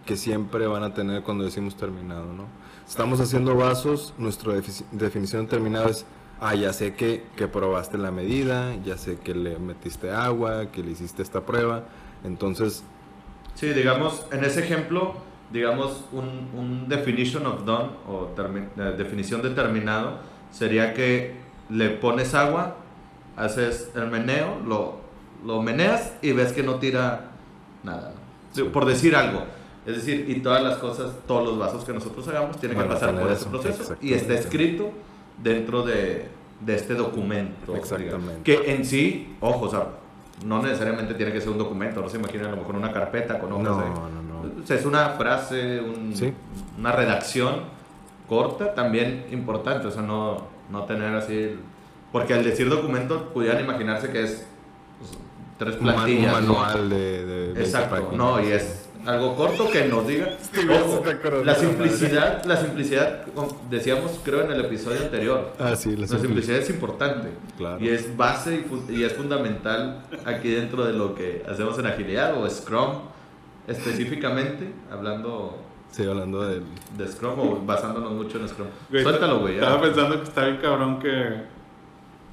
que 0.05 0.17
siempre 0.17 0.67
van 0.67 0.83
a 0.83 0.93
tener 0.93 1.23
cuando 1.23 1.45
decimos 1.45 1.75
terminado, 1.77 2.25
¿no? 2.33 2.43
Estamos 2.87 3.19
haciendo 3.21 3.55
vasos, 3.55 4.13
nuestra 4.17 4.53
defi- 4.53 4.83
definición 4.91 5.43
de 5.45 5.49
terminado 5.49 5.89
es, 5.89 6.05
ah, 6.39 6.55
ya 6.55 6.71
sé 6.73 6.95
que, 6.95 7.25
que 7.35 7.47
probaste 7.47 7.97
la 7.97 8.11
medida, 8.11 8.75
ya 8.83 8.97
sé 8.97 9.17
que 9.19 9.33
le 9.35 9.57
metiste 9.59 10.11
agua, 10.11 10.67
que 10.71 10.83
le 10.83 10.91
hiciste 10.91 11.21
esta 11.21 11.41
prueba, 11.45 11.85
entonces, 12.23 12.83
Sí, 13.55 13.67
digamos, 13.69 14.25
en 14.31 14.43
ese 14.43 14.59
ejemplo, 14.63 15.15
digamos, 15.51 16.03
un, 16.11 16.49
un 16.59 16.87
definition 16.87 17.45
of 17.47 17.65
done 17.65 17.89
o 18.07 18.29
termi- 18.35 18.67
eh, 18.77 18.95
definición 18.97 19.41
de 19.41 19.49
terminado 19.51 20.19
sería 20.57 20.93
que 20.93 21.35
le 21.69 21.89
pones 21.89 22.33
agua, 22.33 22.75
haces 23.35 23.91
el 23.95 24.07
meneo, 24.07 24.57
lo, 24.65 24.95
lo 25.45 25.61
meneas 25.61 26.13
y 26.21 26.31
ves 26.31 26.53
que 26.53 26.63
no 26.63 26.75
tira 26.75 27.31
nada. 27.83 28.13
Por 28.73 28.85
decir 28.85 29.15
algo. 29.15 29.43
Es 29.85 29.95
decir, 29.95 30.25
y 30.29 30.41
todas 30.41 30.63
las 30.63 30.77
cosas, 30.77 31.11
todos 31.27 31.45
los 31.45 31.57
vasos 31.59 31.85
que 31.85 31.93
nosotros 31.93 32.27
hagamos 32.27 32.57
tienen 32.59 32.77
que 32.77 32.83
pasar 32.85 33.13
por 33.17 33.31
ese 33.31 33.41
eso, 33.41 33.49
proceso 33.49 33.95
y 34.01 34.13
está 34.13 34.33
escrito 34.33 34.91
dentro 35.41 35.83
de, 35.83 36.27
de 36.59 36.75
este 36.75 36.93
documento. 36.95 37.75
Exactamente. 37.75 38.17
digamos. 38.17 38.43
Que 38.43 38.73
en 38.73 38.83
sí, 38.85 39.37
ojo, 39.39 39.65
o 39.65 39.69
sea, 39.69 39.87
no 40.45 40.61
necesariamente 40.61 41.13
tiene 41.13 41.31
que 41.31 41.39
ser 41.39 41.49
un 41.51 41.57
documento, 41.57 42.01
no 42.01 42.09
se 42.09 42.17
imaginen 42.17 42.47
a 42.47 42.51
lo 42.51 42.57
mejor 42.57 42.75
una 42.75 42.91
carpeta 42.91 43.39
con 43.39 43.51
hojas 43.53 43.63
No, 43.63 43.77
de- 43.81 43.89
no, 43.89 44.43
no. 44.57 44.75
Es 44.75 44.85
una 44.85 45.09
frase, 45.11 45.79
un- 45.79 46.13
Sí. 46.15 46.33
una 46.77 46.91
redacción 46.91 47.61
corta, 48.27 48.73
también 48.73 49.25
importante, 49.31 49.87
o 49.87 49.91
sea, 49.91 50.01
no, 50.01 50.47
no 50.71 50.83
tener 50.85 51.15
así... 51.15 51.55
porque 52.11 52.33
al 52.33 52.43
decir 52.43 52.69
documento 52.69 53.29
pudieran 53.33 53.63
imaginarse 53.63 54.09
que 54.11 54.23
es 54.23 54.45
pues, 54.99 55.11
tres 55.57 55.75
plantillas. 55.77 56.33
un 56.39 56.47
¿no? 56.47 56.53
manual 56.53 56.89
de, 56.89 57.25
de 57.25 57.45
20 57.53 57.61
Exacto, 57.61 57.89
páginas. 57.95 58.13
no, 58.13 58.43
y 58.43 58.51
es 58.51 58.83
algo 59.05 59.35
corto 59.37 59.69
que 59.69 59.85
nos 59.85 60.05
diga. 60.05 60.27
Ojo, 60.83 61.01
la 61.45 61.55
simplicidad, 61.55 62.43
la 62.43 62.57
simplicidad, 62.57 63.25
como 63.33 63.57
decíamos 63.69 64.19
creo 64.25 64.41
en 64.41 64.51
el 64.51 64.65
episodio 64.65 64.99
anterior, 65.01 65.53
Ah, 65.59 65.75
sí, 65.77 65.95
la 65.95 66.01
la 66.01 66.07
simplicidad. 66.19 66.57
es 66.57 66.69
importante 66.69 67.29
Claro. 67.57 67.77
y 67.79 67.87
es 67.89 68.17
base 68.17 68.65
y, 68.89 68.93
y 68.93 69.03
es 69.05 69.13
fundamental 69.13 70.01
aquí 70.25 70.49
dentro 70.49 70.83
de 70.83 70.91
lo 70.93 71.15
que 71.15 71.41
hacemos 71.49 71.79
en 71.79 71.85
agilidad 71.85 72.35
o 72.41 72.49
Scrum 72.49 72.99
específicamente, 73.67 74.71
hablando 74.91 75.57
Sí, 75.91 76.03
hablando 76.03 76.43
del... 76.43 76.63
de 76.95 77.07
Scrum 77.07 77.39
o 77.39 77.61
basándonos 77.65 78.11
mucho 78.13 78.37
en 78.39 78.47
Scrum. 78.47 78.67
Güey, 78.89 79.03
Suéltalo, 79.03 79.39
güey. 79.39 79.55
ya. 79.55 79.61
Estaba 79.61 79.81
pensando 79.81 80.17
que 80.17 80.23
está 80.23 80.45
bien 80.45 80.57
cabrón 80.57 80.99
que, 80.99 81.41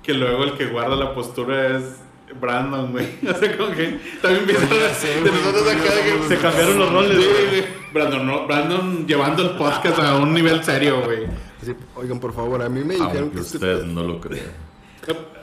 que 0.02 0.14
luego 0.14 0.44
el 0.44 0.52
que 0.54 0.66
guarda 0.66 0.96
la 0.96 1.14
postura 1.14 1.76
es 1.78 2.00
Brandon, 2.40 2.92
güey. 2.92 3.06
O 3.30 3.34
sea, 3.34 3.56
como 3.56 3.70
que 3.70 3.98
también 4.20 4.44
Pues 4.44 4.60
de 5.02 5.20
güey, 5.20 5.32
nosotros 5.32 5.62
pues 5.62 5.76
acá 5.76 6.02
que 6.04 6.10
somos- 6.10 6.28
se 6.28 6.38
cambiaron 6.38 6.78
los 6.78 6.92
roles. 6.92 7.16
Sí, 7.16 7.28
güey. 7.50 7.64
Brandon, 7.94 8.26
no, 8.26 8.46
Brandon 8.46 9.06
llevando 9.06 9.42
el 9.42 9.50
podcast 9.56 9.98
a 10.00 10.16
un 10.16 10.34
nivel 10.34 10.62
serio, 10.64 11.02
güey. 11.04 11.26
Así, 11.62 11.74
oigan, 11.94 12.18
por 12.20 12.34
favor, 12.34 12.60
a 12.60 12.68
mí 12.68 12.80
me 12.84 12.94
dijeron 12.94 13.16
Aunque 13.16 13.34
que 13.36 13.40
este- 13.40 13.56
usted 13.56 13.84
no 13.84 14.02
lo 14.02 14.20
crea. 14.20 14.42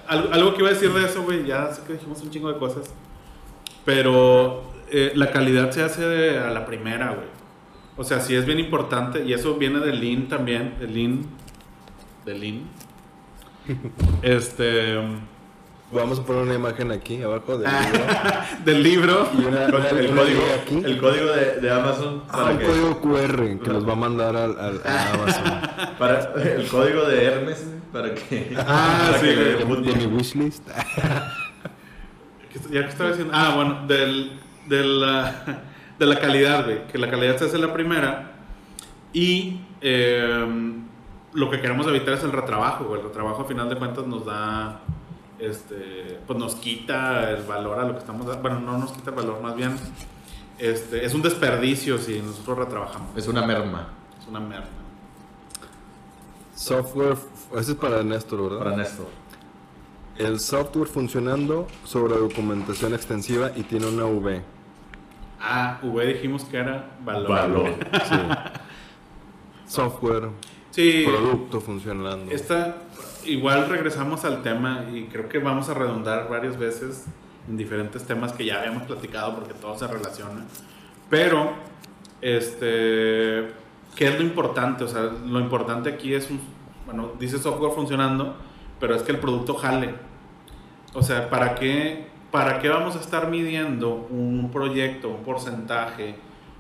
Al- 0.08 0.34
Algo 0.34 0.54
que 0.54 0.60
iba 0.60 0.70
a 0.70 0.74
decir 0.74 0.92
de 0.92 1.06
eso, 1.06 1.24
güey, 1.24 1.46
ya 1.46 1.72
sé 1.74 1.82
que 1.88 1.94
dijimos 1.94 2.22
un 2.22 2.30
chingo 2.30 2.52
de 2.52 2.60
cosas. 2.60 2.94
Pero 3.86 4.64
eh, 4.90 5.14
la 5.16 5.32
calidad 5.32 5.72
se 5.72 5.82
hace 5.84 6.04
de- 6.06 6.38
a 6.40 6.52
la 6.52 6.66
primera, 6.66 7.08
güey. 7.14 7.28
O 7.98 8.04
sea, 8.04 8.20
sí 8.20 8.36
es 8.36 8.46
bien 8.46 8.60
importante. 8.60 9.24
Y 9.26 9.34
eso 9.34 9.56
viene 9.56 9.80
del 9.80 10.00
Lean 10.00 10.28
también. 10.28 10.76
Del 10.80 10.94
Lean. 10.94 11.22
Del 12.26 12.40
Lean. 12.40 12.62
este. 14.22 14.98
Vamos 15.94 16.20
a 16.20 16.24
poner 16.24 16.44
una 16.44 16.54
imagen 16.54 16.90
aquí 16.94 17.22
abajo 17.22 17.58
del 17.58 17.68
Ah. 17.68 17.82
libro. 17.92 18.06
Del 18.66 18.84
libro. 18.84 19.30
Y 19.38 19.44
una, 19.44 19.66
una- 19.66 19.90
El 19.90 20.12
una 20.12 20.22
código, 20.22 20.42
aquí. 20.62 20.82
el 20.86 20.98
código 21.02 21.26
de, 21.34 21.60
de 21.60 21.70
Amazon 21.70 22.24
Ah, 22.30 22.32
para 22.32 22.52
un 22.52 22.58
que- 22.60 22.66
código 22.66 23.02
QR 23.02 23.60
que 23.62 23.70
nos 23.70 23.86
va 23.88 23.92
a 23.92 23.96
mandar 23.98 24.36
al, 24.38 24.58
al, 24.58 24.82
a 24.86 25.12
Amazon. 25.14 25.96
Para, 26.00 26.34
el 26.44 26.66
código 26.68 27.04
de 27.04 27.26
Hermes 27.26 27.68
para 27.92 28.16
que. 28.16 28.56
Ah, 28.58 29.08
para 29.08 29.20
sí, 29.20 29.26
que 29.26 29.36
de, 29.36 29.56
de 29.66 29.96
mi 29.96 30.06
wishlist. 30.16 30.66
Ya 32.72 32.84
que 32.84 32.90
estaba 32.90 33.10
diciendo. 33.10 33.34
Ah, 33.36 33.54
bueno, 33.56 33.86
del, 33.86 34.40
de, 34.68 34.84
la, 34.86 35.44
de 36.02 36.08
la 36.08 36.20
calidad, 36.20 36.66
güey. 36.66 36.88
Que 36.88 36.98
la 36.98 37.10
calidad 37.10 37.38
se 37.38 37.46
hace 37.46 37.60
la 37.60 37.72
primera. 37.72 38.32
Y 39.14 39.62
eh, 39.82 40.74
lo 41.34 41.50
que 41.52 41.62
queremos 41.62 41.86
evitar 41.86 42.16
es 42.16 42.24
el 42.24 42.32
retrabajo, 42.32 42.86
güey. 42.86 43.00
El 43.02 43.08
retrabajo, 43.08 43.44
a 43.44 43.46
final 43.46 43.70
de 43.70 43.76
cuentas, 43.78 44.08
nos 44.08 44.26
da. 44.26 44.82
Este, 45.38 46.20
pues 46.28 46.38
nos 46.38 46.56
quita 46.56 47.32
el 47.32 47.44
valor 47.44 47.80
a 47.80 47.86
lo 47.86 47.94
que 47.94 48.00
estamos 48.00 48.26
dando. 48.26 48.42
Bueno, 48.42 48.60
no 48.60 48.80
nos 48.80 48.92
quita 48.92 49.12
el 49.12 49.16
valor, 49.16 49.42
más 49.42 49.56
bien. 49.56 49.76
Este, 50.58 51.06
es 51.06 51.14
un 51.14 51.22
desperdicio 51.22 52.00
si 52.00 52.20
nosotros 52.20 52.58
retrabajamos. 52.58 53.16
Es 53.16 53.28
una 53.28 53.46
merma 53.46 53.90
Es 54.20 54.28
una 54.28 54.40
mierda. 54.40 54.68
Software, 56.56 57.18
ese 57.58 57.72
es 57.72 57.78
para 57.78 58.04
Néstor, 58.04 58.44
¿verdad? 58.44 58.60
para 58.60 58.76
Néstor. 58.76 59.08
El 60.18 60.40
software 60.40 60.88
funcionando 60.88 61.68
sobre 61.84 62.16
documentación 62.16 62.94
extensiva 62.94 63.52
y 63.56 63.64
tiene 63.64 63.88
una 63.88 64.06
V. 64.06 64.44
Ah, 65.42 65.80
V 65.82 66.06
dijimos 66.06 66.46
que 66.46 66.58
era 66.58 66.92
valor. 67.04 67.30
Valor. 67.30 67.70
Sí. 68.08 68.16
Software, 69.68 70.30
Sí. 70.72 71.06
producto 71.08 71.62
funcionando. 71.62 72.32
Esta, 72.32 72.78
igual 73.26 73.70
regresamos 73.70 74.26
al 74.26 74.42
tema 74.44 74.86
y 74.94 75.06
creo 75.06 75.30
que 75.30 75.40
vamos 75.40 75.70
a 75.70 75.74
redundar 75.74 76.28
varias 76.30 76.58
veces 76.58 77.06
en 77.48 77.58
diferentes 77.58 78.04
temas 78.06 78.34
que 78.34 78.46
ya 78.46 78.60
habíamos 78.60 78.84
platicado 78.84 79.36
porque 79.36 79.54
todo 79.54 79.78
se 79.78 79.88
relaciona. 79.88 80.46
Pero, 81.10 81.54
este, 82.22 83.52
¿qué 83.96 84.08
es 84.08 84.16
lo 84.20 84.22
importante? 84.22 84.84
O 84.84 84.88
sea, 84.88 85.04
lo 85.04 85.40
importante 85.40 85.90
aquí 85.90 86.14
es, 86.14 86.30
un, 86.30 86.42
bueno, 86.86 87.12
dice 87.20 87.40
software 87.40 87.72
funcionando, 87.74 88.36
pero 88.80 88.96
es 88.96 89.04
que 89.04 89.12
el 89.14 89.20
producto 89.20 89.56
jale. 89.56 89.96
O 90.94 91.02
sea, 91.02 91.30
¿para 91.30 91.56
qué, 91.56 92.08
¿para 92.32 92.60
qué 92.60 92.70
vamos 92.70 92.96
a 92.96 93.00
estar 93.00 93.30
midiendo 93.30 94.08
un 94.10 94.50
proyecto, 94.52 95.10
un 95.10 95.24
porcentaje, 95.24 96.16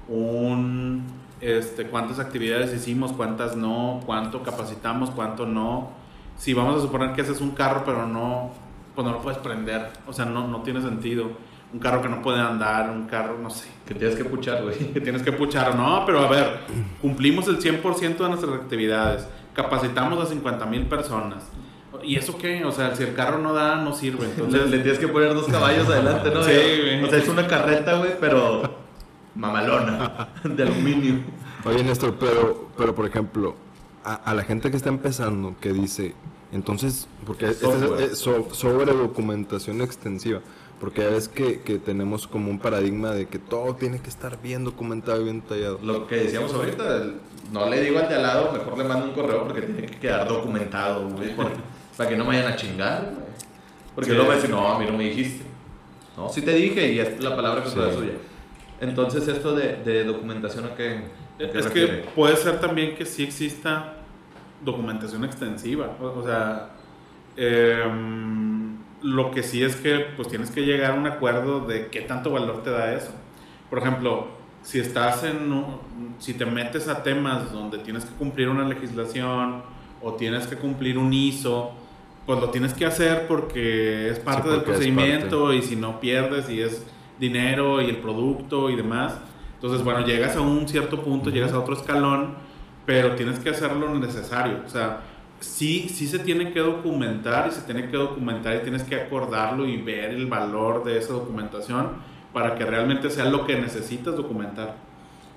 un, 0.08 1.06
este, 1.40 1.86
cuántas 1.86 2.20
actividades 2.20 2.74
hicimos, 2.74 3.14
cuántas 3.14 3.56
no, 3.56 4.02
cuánto 4.06 4.44
capacitamos, 4.44 5.10
cuánto 5.12 5.46
no? 5.46 5.90
Si 6.38 6.54
vamos 6.54 6.78
a 6.78 6.82
suponer 6.82 7.14
que 7.14 7.22
ese 7.22 7.32
es 7.32 7.42
un 7.42 7.52
carro, 7.52 7.84
pero 7.86 8.06
no, 8.06 8.52
pues 8.96 9.06
no 9.06 9.14
lo 9.14 9.22
puedes 9.22 9.40
prender. 9.40 9.90
O 10.08 10.14
sea, 10.14 10.26
no, 10.26 10.48
no 10.48 10.62
tiene 10.62 10.82
sentido. 10.82 11.32
Un 11.74 11.80
carro 11.80 12.02
que 12.02 12.10
no 12.10 12.22
puede 12.22 12.42
andar, 12.42 12.90
un 12.90 13.06
carro, 13.06 13.38
no 13.42 13.50
sé, 13.50 13.70
Que 13.86 13.94
tienes 13.94 14.18
que 14.18 14.26
puchar, 14.26 14.62
güey. 14.64 14.78
que 14.94 15.00
tienes 15.00 15.24
que 15.24 15.32
puchar. 15.32 15.76
No, 15.76 16.04
pero 16.06 16.20
a 16.20 16.28
ver, 16.28 16.60
cumplimos 17.02 17.48
el 17.48 17.60
100% 17.60 18.18
de 18.18 18.30
nuestras 18.30 18.54
actividades, 18.54 19.26
capacitamos 19.54 20.22
a 20.22 20.26
50 20.26 20.66
mil 20.66 20.86
personas. 20.88 21.50
¿Y 22.04 22.16
eso 22.16 22.38
qué? 22.38 22.64
O 22.66 22.72
sea, 22.72 22.96
si 22.96 23.04
el 23.04 23.14
carro 23.14 23.38
no 23.40 23.54
da, 23.54 23.76
no 23.78 23.94
sirve. 23.94 24.26
Entonces, 24.38 24.70
le 24.70 24.80
tienes 24.80 25.00
que 25.00 25.08
poner 25.08 25.34
dos 25.34 25.48
caballos 25.48 25.88
adelante, 25.90 26.30
¿no? 26.32 26.44
Sí, 26.44 26.52
güey. 26.52 27.04
O 27.04 27.10
sea, 27.10 27.20
es 27.20 27.28
una 27.28 27.48
carreta, 27.48 27.98
güey, 27.98 28.12
pero 28.20 28.64
mamalona, 29.36 30.30
de 30.44 30.64
aluminio. 30.64 31.16
Oye, 31.66 31.84
Néstor, 31.84 32.16
pero, 32.20 32.68
pero 32.78 32.96
por 32.96 33.06
ejemplo, 33.06 33.56
a, 34.04 34.16
a 34.16 34.34
la 34.34 34.44
gente 34.44 34.72
que 34.72 34.78
está 34.78 34.90
empezando, 34.90 35.56
que 35.62 35.72
dice, 35.74 36.14
entonces, 36.52 37.08
porque 37.26 37.46
este 37.50 37.68
es- 37.68 38.12
es 38.12 38.18
so- 38.20 38.48
sobre 38.54 38.92
documentación 38.94 39.82
extensiva, 39.82 40.40
porque 40.80 41.02
ya 41.02 41.10
ves 41.10 41.28
que, 41.30 41.62
que 41.62 41.78
tenemos 41.78 42.28
como 42.28 42.50
un 42.50 42.58
paradigma 42.60 43.12
de 43.12 43.28
que 43.28 43.38
todo 43.40 43.76
tiene 43.76 44.00
que 44.02 44.10
estar 44.10 44.42
bien 44.42 44.64
documentado 44.64 45.22
y 45.22 45.26
bien 45.26 45.42
tallado. 45.42 45.80
Lo 45.84 46.08
que 46.08 46.16
decíamos 46.16 46.54
ahorita, 46.54 47.06
no 47.54 47.70
le 47.70 47.82
digo 47.82 48.00
al 48.00 48.10
de 48.10 48.16
al 48.16 48.24
lado, 48.24 48.52
mejor 48.52 48.78
le 48.78 48.84
mando 48.86 49.06
un 49.06 49.12
correo 49.14 49.44
porque 49.46 49.62
tiene 49.62 49.86
que 49.86 50.00
quedar 50.00 50.28
documentado, 50.28 51.08
güey, 51.10 51.36
para 51.98 52.10
que 52.10 52.16
no 52.18 52.24
me 52.26 52.36
vayan 52.38 52.52
a 52.52 52.56
chingar, 52.56 53.02
güey. 53.14 53.32
Porque 53.96 54.14
luego 54.14 54.30
me 54.30 54.36
dicen, 54.36 54.52
no, 54.52 54.68
a 54.68 54.80
mí 54.80 54.86
no 54.90 54.98
me 54.98 55.04
dijiste. 55.06 55.44
No, 56.18 56.30
sí 56.30 56.42
te 56.42 56.54
dije 56.54 56.92
y 56.94 57.00
es 57.00 57.20
la 57.22 57.36
palabra 57.36 57.64
que 57.64 57.70
Sí. 57.70 57.76
fue 57.76 57.94
suya. 57.94 58.14
Entonces, 58.80 59.28
esto 59.28 59.56
de, 59.56 59.78
de 59.84 60.04
documentación, 60.04 60.66
¿a 60.66 60.76
qué, 60.76 61.04
a 61.36 61.38
qué 61.38 61.46
es 61.46 61.52
que 61.52 61.62
refiere? 61.62 61.98
puede 62.16 62.36
ser 62.36 62.60
también 62.60 62.96
que 62.96 63.06
sí 63.06 63.24
exista 63.24 63.96
documentación 64.64 65.24
extensiva. 65.26 65.96
O, 66.02 66.24
sea, 66.24 66.70
em, 67.38 68.78
lo 69.02 69.32
que 69.32 69.44
sí 69.44 69.64
es 69.64 69.76
que 69.76 70.06
pues 70.16 70.28
tienes 70.28 70.52
que 70.52 70.62
llegar 70.62 70.92
a 70.92 70.94
un 70.96 71.08
acuerdo 71.08 71.62
de 71.62 71.88
qué 71.88 72.02
tanto 72.02 72.32
valor 72.32 72.64
te 72.64 72.70
da 72.72 72.94
eso. 72.94 73.12
Por 73.70 73.80
ejemplo, 73.80 74.28
si 74.64 74.80
estás 74.80 75.24
en, 75.24 75.52
si 76.20 76.34
te 76.34 76.46
metes 76.46 76.88
a 76.88 77.04
temas 77.04 77.52
donde 77.52 77.80
tienes 77.80 78.06
que 78.06 78.14
cumplir 78.16 78.50
una 78.50 78.68
legislación 78.68 79.64
o 80.02 80.14
tienes 80.14 80.48
que 80.48 80.56
cumplir 80.56 80.98
un 80.98 81.12
ISO, 81.14 81.72
pues 82.26 82.40
lo 82.40 82.50
tienes 82.50 82.74
que 82.74 82.86
hacer 82.86 83.28
porque 83.28 84.10
es 84.10 84.20
parte 84.20 84.50
del 84.50 84.60
porque 84.60 84.72
es 84.72 84.78
procedimiento 84.78 85.54
y 85.54 85.62
si 85.62 85.76
no 85.76 86.00
pierdes 86.00 86.50
y 86.50 86.62
es 86.62 86.86
dinero 87.20 87.82
y 87.82 87.90
el 87.90 87.98
producto 87.98 88.70
y 88.70 88.76
demás. 88.76 89.14
Entonces, 89.56 89.84
bueno, 89.84 90.06
llegas 90.06 90.36
a 90.36 90.42
un 90.42 90.68
cierto 90.68 91.02
punto, 91.04 91.30
llegas 91.30 91.54
a 91.54 91.60
otro 91.60 91.76
escalón, 91.76 92.36
pero 92.86 93.16
tienes 93.16 93.40
que 93.40 93.52
hacer 93.52 93.74
lo 93.74 93.94
necesario. 94.00 94.62
O 94.66 94.70
sea, 94.70 95.02
sí, 95.40 95.88
sí 95.90 96.08
se 96.08 96.20
tiene 96.20 96.52
que 96.52 96.60
documentar 96.60 97.48
y 97.48 97.52
se 97.52 97.62
tiene 97.62 97.90
que 97.90 97.98
documentar 97.98 98.56
y 98.56 98.60
tienes 98.60 98.84
que 98.84 98.96
acordarlo 98.96 99.68
y 99.68 99.78
ver 99.78 100.12
el 100.12 100.28
valor 100.28 100.84
de 100.84 100.98
esa 100.98 101.14
documentación 101.14 101.90
para 102.34 102.56
que 102.56 102.66
realmente 102.66 103.10
sea 103.10 103.26
lo 103.26 103.46
que 103.46 103.56
necesitas 103.60 104.16
documentar. 104.16 104.76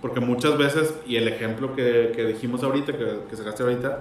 Porque 0.01 0.21
muchas 0.21 0.57
veces, 0.57 0.95
y 1.07 1.17
el 1.17 1.29
ejemplo 1.29 1.75
que, 1.75 2.13
que 2.15 2.25
dijimos 2.25 2.63
ahorita, 2.63 2.93
que, 2.93 3.21
que 3.29 3.37
sacaste 3.37 3.63
ahorita, 3.63 4.01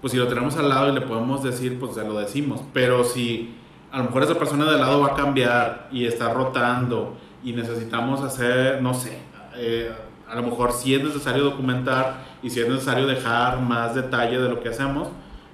pues 0.00 0.12
si 0.12 0.16
lo 0.18 0.28
tenemos 0.28 0.56
al 0.56 0.68
lado 0.68 0.88
y 0.90 0.92
le 0.92 1.00
podemos 1.00 1.42
decir, 1.42 1.78
pues 1.78 1.94
se 1.94 2.04
lo 2.04 2.18
decimos. 2.18 2.60
Pero 2.72 3.04
si 3.04 3.56
a 3.90 3.98
lo 3.98 4.04
mejor 4.04 4.22
esa 4.22 4.34
persona 4.38 4.70
de 4.70 4.78
lado 4.78 5.00
va 5.00 5.08
a 5.08 5.14
cambiar 5.14 5.88
y 5.90 6.06
está 6.06 6.32
rotando 6.32 7.16
y 7.42 7.52
necesitamos 7.52 8.20
hacer, 8.20 8.82
no 8.82 8.94
sé, 8.94 9.18
eh, 9.56 9.90
a 10.28 10.34
lo 10.36 10.42
mejor 10.42 10.72
sí 10.72 10.94
es 10.94 11.02
necesario 11.02 11.42
documentar 11.44 12.24
y 12.42 12.50
sí 12.50 12.60
es 12.60 12.68
necesario 12.68 13.06
dejar 13.06 13.60
más 13.60 13.94
detalle 13.94 14.38
de 14.38 14.48
lo 14.48 14.60
que 14.60 14.68
hacemos, 14.68 15.08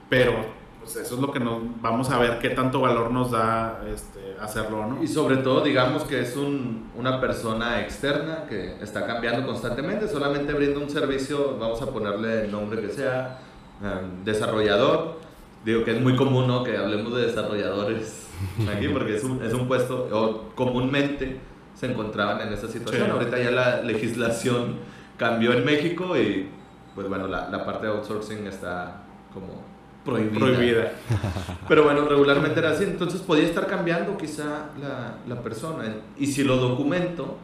pero 0.09 0.33
pues 0.81 0.97
eso 0.97 1.15
es 1.15 1.21
lo 1.21 1.31
que 1.33 1.41
nos 1.41 1.63
vamos 1.81 2.11
a 2.11 2.19
ver 2.19 2.39
qué 2.41 2.51
tanto 2.51 2.81
valor 2.81 3.11
nos 3.11 3.31
da 3.31 3.81
este, 3.91 4.37
hacerlo, 4.39 4.85
¿no? 4.87 5.03
Y 5.03 5.07
sobre 5.09 5.39
todo, 5.39 5.63
digamos 5.63 6.03
que 6.03 6.21
es 6.21 6.37
un- 6.37 6.91
una 6.95 7.21
persona 7.23 7.81
externa 7.81 8.45
que 8.49 8.77
está 8.83 9.07
cambiando 9.07 9.47
constantemente, 9.47 10.09
solamente 10.09 10.53
brinda 10.53 10.81
un 10.81 10.91
servicio, 10.91 11.57
vamos 11.59 11.81
a 11.81 11.87
ponerle 11.87 12.45
el 12.45 12.53
nombre 12.53 12.83
que 12.83 12.91
sea, 12.91 13.39
eh, 13.83 14.01
desarrollador, 14.25 15.19
digo 15.65 15.85
que 15.85 15.93
es 15.93 16.01
muy 16.01 16.17
común, 16.17 16.47
¿no? 16.47 16.63
Que 16.63 16.77
hablemos 16.77 17.15
de 17.15 17.27
desarrolladores 17.27 18.29
aquí, 18.75 18.89
porque 18.89 19.17
es 19.17 19.25
un, 19.25 19.43
es 19.43 19.53
un 19.53 19.67
puesto, 19.67 20.09
o 20.13 20.55
comúnmente 20.55 21.39
se 21.75 21.91
encontraban 21.91 22.41
en 22.47 22.53
esa 22.53 22.69
situación. 22.69 23.07
Sí. 23.07 23.11
Ahorita 23.11 23.39
ya 23.39 23.51
la 23.51 23.83
legislación 23.83 24.77
cambió 25.17 25.53
en 25.53 25.65
México 25.65 26.17
y, 26.17 26.49
pues 26.95 27.09
bueno, 27.09 27.27
la, 27.27 27.49
la 27.51 27.65
parte 27.65 27.87
de 27.87 27.93
outsourcing 27.93 28.47
está 28.47 29.03
como 29.33 29.63
prohibida. 30.05 30.39
Prohibida. 30.39 30.93
Pero 31.69 31.85
bueno, 31.85 32.07
regularmente 32.07 32.61
era 32.61 32.71
así, 32.71 32.85
entonces 32.85 33.21
podía 33.23 33.45
estar 33.45 33.67
cambiando 33.67 34.17
quizá 34.17 34.71
la, 34.81 35.17
la 35.27 35.43
persona. 35.43 35.85
Y 36.17 36.27
si 36.27 36.45
lo 36.45 36.57
documento, 36.57 37.39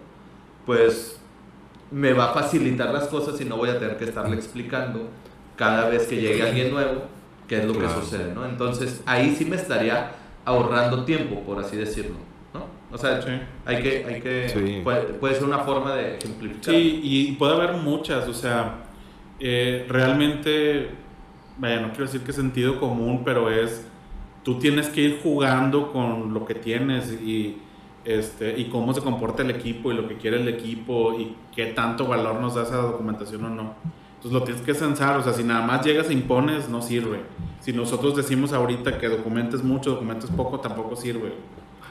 pues 0.66 1.18
me 1.90 2.12
va 2.12 2.30
a 2.30 2.34
facilitar 2.34 2.92
las 2.92 3.08
cosas 3.08 3.40
y 3.40 3.44
no 3.44 3.56
voy 3.56 3.70
a 3.70 3.78
tener 3.78 3.96
que 3.96 4.04
estarle 4.04 4.36
explicando 4.36 5.08
cada 5.60 5.90
vez 5.90 6.06
que 6.06 6.16
llegue 6.16 6.42
alguien 6.42 6.70
nuevo 6.72 7.02
qué 7.46 7.58
es 7.58 7.66
lo 7.66 7.74
Claro. 7.74 7.88
que 7.94 8.00
sucede, 8.00 8.32
¿no? 8.34 8.46
Entonces 8.46 9.02
ahí 9.04 9.34
sí 9.36 9.44
me 9.44 9.56
estaría 9.56 10.12
ahorrando 10.46 11.04
tiempo, 11.04 11.40
por 11.40 11.58
así 11.58 11.76
decirlo, 11.76 12.16
¿no? 12.54 12.64
O 12.90 12.96
sea, 12.96 13.20
Sí. 13.20 13.28
hay 13.66 13.82
que, 13.82 14.04
hay 14.08 14.20
que 14.22 14.48
Sí. 14.48 14.80
puede, 14.82 15.02
puede 15.20 15.34
ser 15.34 15.44
una 15.44 15.58
forma 15.58 15.94
de 15.94 16.16
ejemplificar. 16.16 16.74
Sí, 16.74 17.00
y 17.04 17.32
puede 17.32 17.52
haber 17.54 17.74
muchas, 17.74 18.26
o 18.26 18.32
sea, 18.32 18.76
eh, 19.38 19.84
realmente, 19.88 20.90
vaya, 21.58 21.80
no 21.80 21.88
quiero 21.90 22.06
decir 22.06 22.22
que 22.22 22.30
es 22.30 22.36
sentido 22.36 22.80
común, 22.80 23.20
pero 23.22 23.50
es, 23.50 23.86
tú 24.42 24.58
tienes 24.58 24.88
que 24.88 25.02
ir 25.02 25.20
jugando 25.22 25.92
con 25.92 26.32
lo 26.32 26.46
que 26.46 26.54
tienes 26.54 27.12
y, 27.12 27.58
este, 28.06 28.58
y 28.58 28.70
cómo 28.70 28.94
se 28.94 29.02
comporta 29.02 29.42
el 29.42 29.50
equipo 29.50 29.92
y 29.92 29.94
lo 29.94 30.08
que 30.08 30.16
quiere 30.16 30.40
el 30.40 30.48
equipo 30.48 31.18
y 31.20 31.36
qué 31.54 31.66
tanto 31.66 32.06
valor 32.06 32.40
nos 32.40 32.54
da 32.54 32.62
esa 32.62 32.76
documentación 32.76 33.44
o 33.44 33.50
no. 33.50 33.74
Entonces 34.20 34.38
lo 34.38 34.44
tienes 34.44 34.62
que 34.62 34.74
censar, 34.74 35.16
o 35.16 35.22
sea, 35.22 35.32
si 35.32 35.42
nada 35.42 35.66
más 35.66 35.82
llegas 35.82 36.10
e 36.10 36.12
impones, 36.12 36.68
no 36.68 36.82
sirve. 36.82 37.22
Si 37.60 37.72
nosotros 37.72 38.14
decimos 38.14 38.52
ahorita 38.52 38.98
que 38.98 39.08
documentes 39.08 39.64
mucho, 39.64 39.92
documentes 39.92 40.28
poco, 40.28 40.60
tampoco 40.60 40.94
sirve. 40.94 41.32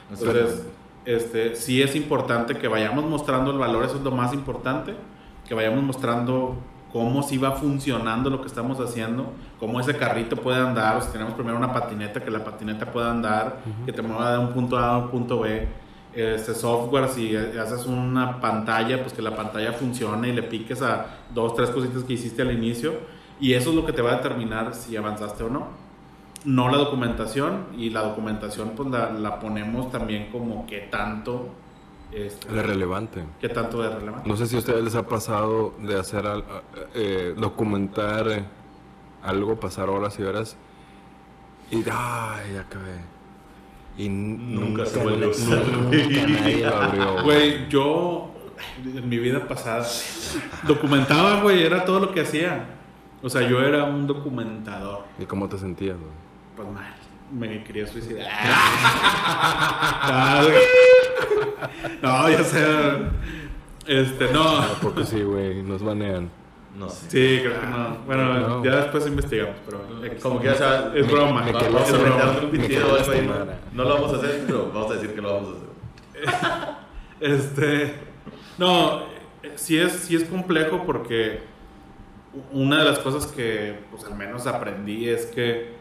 Entonces, 0.08 0.64
este, 1.04 1.56
sí 1.56 1.82
es 1.82 1.96
importante 1.96 2.56
que 2.56 2.68
vayamos 2.68 3.04
mostrando 3.04 3.50
el 3.50 3.58
valor, 3.58 3.84
eso 3.84 3.96
es 3.96 4.02
lo 4.02 4.12
más 4.12 4.32
importante, 4.32 4.94
que 5.48 5.54
vayamos 5.54 5.82
mostrando 5.82 6.54
cómo 6.92 7.24
sí 7.24 7.36
va 7.36 7.50
funcionando 7.50 8.30
lo 8.30 8.40
que 8.40 8.46
estamos 8.46 8.78
haciendo, 8.78 9.32
cómo 9.58 9.80
ese 9.80 9.96
carrito 9.96 10.36
puede 10.36 10.60
andar, 10.60 10.98
o 10.98 11.00
si 11.00 11.10
tenemos 11.10 11.34
primero 11.34 11.56
una 11.56 11.72
patineta, 11.72 12.22
que 12.22 12.30
la 12.30 12.44
patineta 12.44 12.92
pueda 12.92 13.10
andar, 13.10 13.58
que 13.84 13.92
te 13.92 14.02
mueva 14.02 14.34
de 14.34 14.38
un 14.38 14.52
punto 14.52 14.78
A 14.78 14.94
a 14.94 14.98
un 14.98 15.08
punto 15.08 15.40
B. 15.40 15.66
Este 16.14 16.54
software, 16.54 17.08
si 17.08 17.36
haces 17.36 17.86
una 17.86 18.40
pantalla, 18.40 19.00
pues 19.00 19.12
que 19.12 19.22
la 19.22 19.36
pantalla 19.36 19.72
funcione 19.72 20.28
y 20.28 20.32
le 20.32 20.42
piques 20.42 20.82
a 20.82 21.06
dos, 21.32 21.54
tres 21.54 21.70
cositas 21.70 22.02
que 22.04 22.14
hiciste 22.14 22.42
al 22.42 22.52
inicio, 22.52 22.94
y 23.38 23.54
eso 23.54 23.70
es 23.70 23.76
lo 23.76 23.86
que 23.86 23.92
te 23.92 24.02
va 24.02 24.12
a 24.12 24.16
determinar 24.16 24.74
si 24.74 24.96
avanzaste 24.96 25.44
o 25.44 25.48
no 25.50 25.90
no 26.44 26.70
la 26.70 26.78
documentación 26.78 27.66
y 27.76 27.90
la 27.90 28.02
documentación 28.02 28.70
pues 28.76 28.88
la, 28.88 29.10
la 29.10 29.38
ponemos 29.40 29.90
también 29.92 30.30
como 30.32 30.66
que 30.66 30.80
tanto 30.90 31.48
este, 32.12 32.48
Es 32.48 32.66
relevante. 32.66 33.24
qué 33.40 33.48
tanto 33.48 33.82
de 33.82 33.90
relevante 33.90 34.28
No 34.28 34.36
sé 34.36 34.46
si 34.46 34.56
a 34.56 34.58
ustedes 34.58 34.82
les 34.82 34.94
ha 34.94 35.06
pasado 35.06 35.74
de 35.78 35.98
hacer, 35.98 36.24
eh, 36.94 37.34
documentar 37.36 38.28
eh, 38.28 38.44
algo, 39.22 39.60
pasar 39.60 39.90
horas 39.90 40.18
y 40.18 40.22
horas 40.22 40.56
y, 41.70 41.76
ay, 41.88 42.54
ya 42.54 42.62
acabé. 42.62 43.19
Y 43.98 44.08
Nunca 44.08 44.86
se 44.86 45.02
vuelve 45.02 45.26
a 45.26 45.28
usar. 45.28 45.62
Nunca 45.66 46.26
nadie 46.26 46.64
lo 46.64 46.74
abrió. 46.76 47.22
güey. 47.22 47.68
yo 47.68 48.32
en 48.84 49.08
mi 49.08 49.18
vida 49.18 49.46
pasada 49.48 49.86
documentaba 50.66 51.40
güey 51.40 51.62
era 51.64 51.84
todo 51.84 51.98
lo 52.00 52.12
que 52.12 52.20
hacía 52.20 52.66
o 53.22 53.28
sea 53.30 53.42
yo 53.48 53.62
era 53.62 53.84
un 53.84 54.06
documentador 54.06 55.04
¿Y 55.18 55.24
cómo 55.24 55.48
te 55.48 55.56
sentías, 55.58 55.96
güey? 55.96 56.10
pues 56.56 56.68
mal 56.68 56.94
me 57.32 57.62
quería 57.64 57.86
suicidar 57.86 58.26
no 62.02 62.28
ya 62.30 62.44
sé 62.44 62.66
este 63.86 64.30
no 64.32 64.58
¿A 64.58 64.74
poco 64.80 65.04
sí, 65.04 65.22
güey? 65.22 65.62
Nos 65.62 65.82
banean. 65.82 66.30
No 66.76 66.88
sé. 66.88 67.10
Sí, 67.10 67.42
creo 67.42 67.60
que 67.60 67.66
no. 67.66 67.96
Bueno, 68.06 68.48
No. 68.48 68.64
ya 68.64 68.76
después 68.76 69.06
investigamos, 69.06 69.56
pero 69.66 69.80
Como 70.22 70.40
que 70.40 70.46
ya 70.46 70.54
sea, 70.54 70.92
es 70.94 71.10
broma. 71.10 71.42
me 71.42 71.52
Vamos 71.52 71.92
a 71.92 72.44
un 72.44 72.50
pitido 72.50 72.94
algo 72.94 73.12
ahí. 73.12 73.30
No 73.72 73.84
lo 73.84 73.94
vamos 73.94 74.12
a 74.14 74.16
hacer, 74.16 74.44
pero 74.46 74.70
vamos 74.72 74.90
a 74.90 74.94
decir 74.94 75.14
que 75.14 75.20
lo 75.20 75.34
vamos 75.34 75.48
a 75.48 75.56
hacer. 75.56 76.74
Este, 77.20 77.92
no, 78.56 79.00
eh, 79.42 79.52
sí 79.56 79.76
es, 79.76 79.92
sí 79.92 80.16
es 80.16 80.24
complejo 80.24 80.84
porque 80.86 81.40
una 82.52 82.78
de 82.78 82.84
las 82.86 82.98
cosas 82.98 83.26
que, 83.26 83.78
pues 83.90 84.04
al 84.04 84.14
menos 84.14 84.46
aprendí 84.46 85.06
es 85.06 85.26
que 85.26 85.74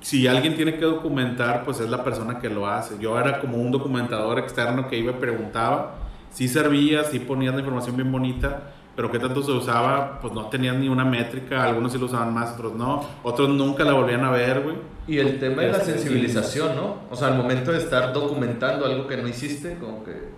si 0.00 0.26
alguien 0.28 0.54
tiene 0.56 0.74
que 0.76 0.84
documentar, 0.84 1.64
pues 1.64 1.80
es 1.80 1.88
la 1.88 2.04
persona 2.04 2.38
que 2.38 2.50
lo 2.50 2.66
hace. 2.66 2.98
Yo 2.98 3.18
era 3.18 3.40
como 3.40 3.56
un 3.56 3.70
documentador 3.70 4.38
externo 4.38 4.88
que 4.88 4.98
iba 4.98 5.12
y 5.12 5.14
preguntaba, 5.14 5.94
sí 6.30 6.48
servía, 6.48 7.04
sí 7.04 7.18
ponías 7.18 7.54
la 7.54 7.60
información 7.60 7.96
bien 7.96 8.12
bonita, 8.12 8.74
pero 8.98 9.12
qué 9.12 9.20
tanto 9.20 9.44
se 9.44 9.52
usaba, 9.52 10.18
pues 10.18 10.32
no 10.32 10.46
tenían 10.46 10.80
ni 10.80 10.88
una 10.88 11.04
métrica, 11.04 11.62
algunos 11.62 11.92
sí 11.92 11.98
lo 12.00 12.06
usaban 12.06 12.34
más, 12.34 12.54
otros 12.54 12.74
no, 12.74 13.08
otros 13.22 13.48
nunca 13.48 13.84
la 13.84 13.92
volvían 13.92 14.24
a 14.24 14.32
ver, 14.32 14.60
güey. 14.60 14.74
Y 15.06 15.18
el 15.18 15.38
tema 15.38 15.62
de 15.62 15.70
la 15.70 15.78
sensibilización, 15.78 16.74
¿no? 16.74 16.96
O 17.08 17.14
sea, 17.14 17.28
al 17.28 17.36
momento 17.36 17.70
de 17.70 17.78
estar 17.78 18.12
documentando 18.12 18.84
algo 18.86 19.06
que 19.06 19.16
no 19.16 19.28
hiciste, 19.28 19.78
como 19.78 20.02
que 20.02 20.30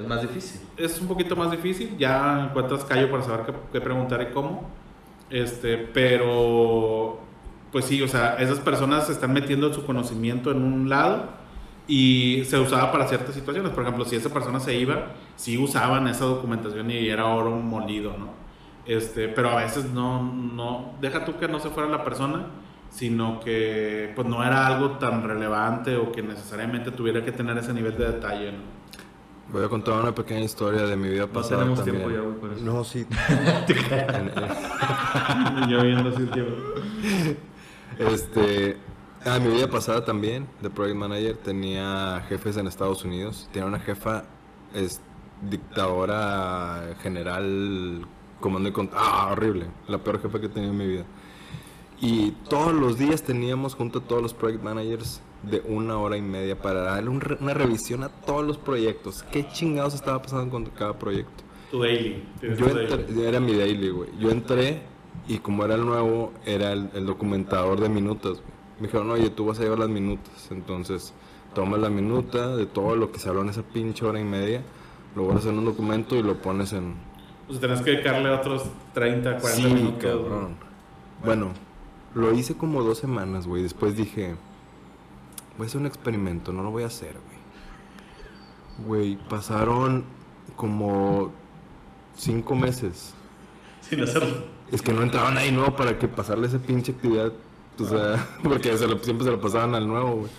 es 0.00 0.08
más 0.08 0.22
difícil. 0.22 0.62
es 0.78 0.98
un 0.98 1.08
poquito 1.08 1.36
más 1.36 1.50
difícil, 1.50 1.94
ya 1.98 2.46
encuentras 2.48 2.86
callo 2.86 3.10
para 3.10 3.22
saber 3.22 3.44
qué, 3.44 3.52
qué 3.70 3.80
preguntar 3.82 4.22
y 4.22 4.32
cómo. 4.32 4.70
Este, 5.28 5.76
pero 5.76 7.20
pues 7.70 7.84
sí, 7.84 8.00
o 8.00 8.08
sea, 8.08 8.36
esas 8.36 8.60
personas 8.60 9.08
se 9.08 9.12
están 9.12 9.34
metiendo 9.34 9.74
su 9.74 9.84
conocimiento 9.84 10.52
en 10.52 10.62
un 10.62 10.88
lado 10.88 11.24
y 11.86 12.44
se 12.46 12.58
usaba 12.58 12.90
para 12.92 13.06
ciertas 13.08 13.34
situaciones. 13.34 13.72
Por 13.72 13.82
ejemplo, 13.82 14.06
si 14.06 14.16
esa 14.16 14.30
persona 14.30 14.58
se 14.58 14.74
iba, 14.74 15.08
sí 15.40 15.56
usaban 15.56 16.06
esa 16.06 16.26
documentación 16.26 16.90
y 16.90 17.08
era 17.08 17.24
oro 17.24 17.52
molido, 17.52 18.14
¿no? 18.18 18.28
Este, 18.84 19.28
pero 19.28 19.48
a 19.50 19.56
veces 19.56 19.86
no, 19.86 20.22
no, 20.22 20.92
deja 21.00 21.24
tú 21.24 21.38
que 21.38 21.48
no 21.48 21.58
se 21.60 21.70
fuera 21.70 21.88
la 21.88 22.04
persona, 22.04 22.44
sino 22.90 23.40
que 23.40 24.12
pues 24.14 24.28
no 24.28 24.44
era 24.44 24.66
algo 24.66 24.98
tan 24.98 25.26
relevante 25.26 25.96
o 25.96 26.12
que 26.12 26.22
necesariamente 26.22 26.90
tuviera 26.90 27.24
que 27.24 27.32
tener 27.32 27.56
ese 27.56 27.72
nivel 27.72 27.96
de 27.96 28.12
detalle, 28.12 28.52
¿no? 28.52 28.58
Voy 29.50 29.64
a 29.64 29.68
contar 29.68 29.94
una 29.94 30.14
pequeña 30.14 30.40
historia 30.40 30.82
de 30.82 30.94
mi 30.94 31.08
vida 31.08 31.22
No 31.22 31.28
pasada. 31.32 31.60
tenemos 31.60 31.78
también. 31.84 31.96
tiempo 32.06 32.14
ya, 32.14 32.22
güey, 32.22 32.38
por 32.38 32.52
eso. 32.52 32.64
No, 32.64 32.84
sí. 32.84 33.06
Yo 35.70 35.82
viendo 35.82 36.10
así 36.10 36.22
el 36.22 36.30
tiempo. 36.30 36.52
Este, 37.98 38.76
a 39.24 39.38
mi 39.38 39.48
vida 39.54 39.68
pasada 39.68 40.04
también, 40.04 40.46
de 40.60 40.70
Project 40.70 40.96
Manager, 40.96 41.36
tenía 41.38 42.22
jefes 42.28 42.56
en 42.58 42.66
Estados 42.66 43.04
Unidos. 43.04 43.48
Tenía 43.52 43.66
una 43.66 43.80
jefa 43.80 44.24
es, 44.74 45.00
dictadora 45.48 46.96
general, 47.02 48.06
comando 48.40 48.68
y 48.68 48.72
control. 48.72 49.00
Ah, 49.04 49.28
horrible. 49.32 49.66
La 49.88 49.98
peor 49.98 50.20
jefa 50.20 50.40
que 50.40 50.46
he 50.46 50.48
tenido 50.48 50.72
en 50.72 50.78
mi 50.78 50.86
vida. 50.86 51.04
Y 52.00 52.30
todos 52.48 52.72
los 52.72 52.98
días 52.98 53.22
teníamos 53.22 53.74
junto 53.74 53.98
a 53.98 54.02
todos 54.02 54.22
los 54.22 54.32
Project 54.34 54.62
Managers 54.62 55.20
de 55.42 55.62
una 55.66 55.98
hora 55.98 56.16
y 56.16 56.22
media 56.22 56.60
para 56.60 56.80
darle 56.82 57.10
un 57.10 57.20
re- 57.20 57.38
una 57.40 57.54
revisión 57.54 58.02
a 58.04 58.08
todos 58.08 58.46
los 58.46 58.56
proyectos. 58.58 59.22
¿Qué 59.30 59.46
chingados 59.48 59.94
estaba 59.94 60.20
pasando 60.22 60.50
con 60.50 60.64
cada 60.66 60.98
proyecto? 60.98 61.44
Tu 61.70 61.80
daily. 61.82 62.24
Yo 62.42 62.66
entré, 62.68 63.28
era 63.28 63.38
mi 63.40 63.54
daily, 63.54 63.90
güey. 63.90 64.08
Yo 64.18 64.30
entré 64.30 64.82
y 65.28 65.38
como 65.38 65.64
era 65.64 65.74
el 65.74 65.84
nuevo, 65.84 66.32
era 66.46 66.72
el, 66.72 66.90
el 66.94 67.06
documentador 67.06 67.80
de 67.80 67.88
minutas, 67.88 68.32
güey. 68.38 68.60
Me 68.80 68.86
dijeron, 68.86 69.10
oye, 69.10 69.28
tú 69.28 69.44
vas 69.44 69.58
a 69.60 69.62
llevar 69.62 69.78
las 69.80 69.90
minutas. 69.90 70.48
Entonces, 70.50 71.12
tomas 71.54 71.80
la 71.80 71.90
minuta 71.90 72.56
de 72.56 72.64
todo 72.64 72.96
lo 72.96 73.12
que 73.12 73.18
se 73.18 73.28
habló 73.28 73.42
en 73.42 73.50
esa 73.50 73.62
pinche 73.62 74.06
hora 74.06 74.18
y 74.18 74.24
media, 74.24 74.62
lo 75.16 75.26
vas 75.26 75.36
a 75.36 75.38
hacer 75.40 75.52
en 75.52 75.58
un 75.58 75.64
documento 75.64 76.16
y 76.16 76.22
lo 76.22 76.40
pones 76.40 76.72
en... 76.72 76.94
O 77.48 77.52
sea, 77.52 77.60
tenés 77.60 77.80
que 77.82 77.90
dedicarle 77.92 78.30
otros 78.30 78.64
30, 78.94 79.38
40 79.38 79.48
Sí, 79.68 79.74
minutos. 79.74 80.02
cabrón. 80.02 80.54
Bueno, 81.24 81.48
lo 82.14 82.32
hice 82.32 82.56
como 82.56 82.82
dos 82.82 82.98
semanas, 82.98 83.46
güey. 83.46 83.62
Después 83.62 83.96
dije, 83.96 84.36
voy 85.58 85.64
a 85.64 85.68
hacer 85.68 85.80
un 85.80 85.86
experimento, 85.86 86.52
no 86.52 86.62
lo 86.62 86.70
voy 86.70 86.84
a 86.84 86.86
hacer, 86.86 87.14
güey. 88.78 88.86
Güey, 88.86 89.18
pasaron 89.28 90.04
como 90.56 91.32
cinco 92.16 92.54
meses. 92.54 93.14
Sin 93.80 94.00
hacerlo. 94.02 94.44
Es 94.70 94.82
que 94.82 94.92
no 94.92 95.02
entraba 95.02 95.30
nadie 95.32 95.50
nuevo 95.52 95.74
para 95.74 95.98
que 95.98 96.06
pasarle 96.08 96.46
esa 96.46 96.58
pinche 96.58 96.92
actividad. 96.92 97.32
O 97.78 97.84
sea, 97.84 98.26
porque 98.42 98.76
se 98.78 98.86
lo- 98.86 98.98
siempre 98.98 99.24
se 99.24 99.32
lo 99.32 99.40
pasaban 99.40 99.74
al 99.74 99.86
nuevo, 99.88 100.16
güey. 100.16 100.30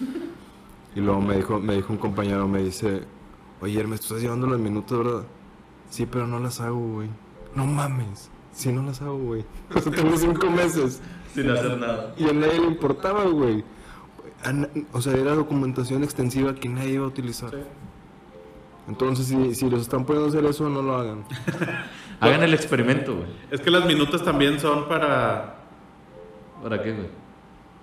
Y 0.95 0.99
luego 1.01 1.21
me 1.21 1.36
dijo, 1.38 1.60
me 1.60 1.75
dijo 1.75 1.91
un 1.93 1.99
compañero, 1.99 2.47
me 2.47 2.63
dice, 2.63 3.01
oye, 3.62 3.84
tú 3.84 3.93
estás 3.93 4.21
llevando 4.21 4.47
las 4.47 4.60
minutos, 4.60 5.06
¿verdad? 5.06 5.24
Sí, 5.89 6.06
pero 6.06 6.28
no 6.28 6.39
las 6.39 6.60
hago, 6.62 6.80
güey. 6.80 7.10
No 7.56 7.65
mames. 7.65 8.30
Sí, 8.54 8.71
no 8.71 8.84
las 8.84 9.02
hago, 9.02 9.17
güey. 9.17 9.45
O 9.76 9.80
sea, 9.80 9.91
tengo 9.91 10.15
cinco 10.17 10.50
meses. 10.50 11.02
Sin 11.34 11.50
hacer 11.50 11.78
nada. 11.78 12.13
Y 12.17 12.28
a 12.28 12.34
nadie 12.34 12.60
le 12.60 12.67
importaba, 12.67 13.24
güey. 13.26 13.63
O 14.91 15.02
sea, 15.02 15.13
era 15.13 15.36
documentación 15.36 16.04
extensiva 16.04 16.56
que 16.56 16.67
nadie 16.67 16.93
iba 16.93 17.06
a 17.06 17.08
utilizar. 17.08 17.52
Sí. 17.52 17.58
Entonces, 18.88 19.28
si, 19.28 19.56
si 19.56 19.69
los 19.69 19.82
están 19.82 20.06
pudiendo 20.06 20.30
hacer 20.30 20.43
eso, 20.45 20.67
no 20.69 20.82
lo 20.82 20.95
hagan. 20.97 21.24
Hagan 22.19 22.43
el 22.43 22.54
experimento, 22.54 23.15
güey. 23.15 23.28
Es 23.50 23.62
que 23.62 23.71
las 23.71 23.86
minutos 23.86 24.24
también 24.24 24.60
son 24.60 24.88
para. 24.88 25.56
¿Para 26.62 26.82
qué, 26.84 26.93
güey? 26.93 27.08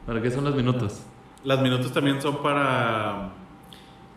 ¿Para 0.07 0.23
qué 0.23 0.31
son 0.31 0.45
los 0.45 0.55
minutos? 0.55 1.03
Las 1.45 1.61
minutos 1.61 1.93
también 1.93 2.23
son 2.23 2.43
para 2.43 3.33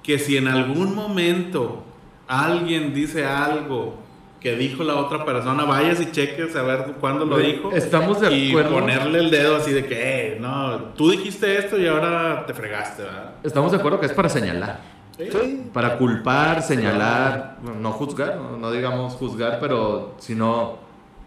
que 0.03 0.19
si 0.19 0.37
en 0.37 0.47
algún 0.47 0.95
momento 0.95 1.83
alguien 2.27 2.93
dice 2.93 3.25
algo 3.25 3.95
que 4.39 4.55
dijo 4.55 4.83
la 4.83 4.95
otra 4.95 5.23
persona, 5.23 5.65
vayas 5.65 6.01
y 6.01 6.09
cheques 6.11 6.55
a 6.55 6.63
ver 6.63 6.93
cuándo 6.99 7.25
lo 7.25 7.37
dijo. 7.37 7.71
estamos 7.73 8.19
de 8.21 8.35
y 8.35 8.49
acuerdo. 8.49 8.71
ponerle 8.71 9.19
el 9.19 9.29
dedo 9.29 9.57
así 9.57 9.71
de 9.71 9.85
que, 9.85 9.95
eh, 10.33 10.37
no, 10.41 10.77
tú 10.95 11.11
dijiste 11.11 11.59
esto 11.59 11.77
y 11.79 11.85
ahora 11.85 12.43
te 12.47 12.53
fregaste, 12.55 13.03
¿verdad? 13.03 13.31
Estamos 13.43 13.71
de 13.71 13.77
acuerdo 13.77 13.99
que 13.99 14.07
es 14.07 14.13
para 14.13 14.29
señalar. 14.29 14.79
Sí. 15.17 15.65
Para 15.71 15.97
culpar, 15.99 16.63
señalar, 16.63 17.57
no 17.79 17.91
juzgar, 17.91 18.37
no, 18.37 18.71
digamos 18.71 19.13
juzgar, 19.13 19.59
pero 19.59 20.15
sino 20.17 20.77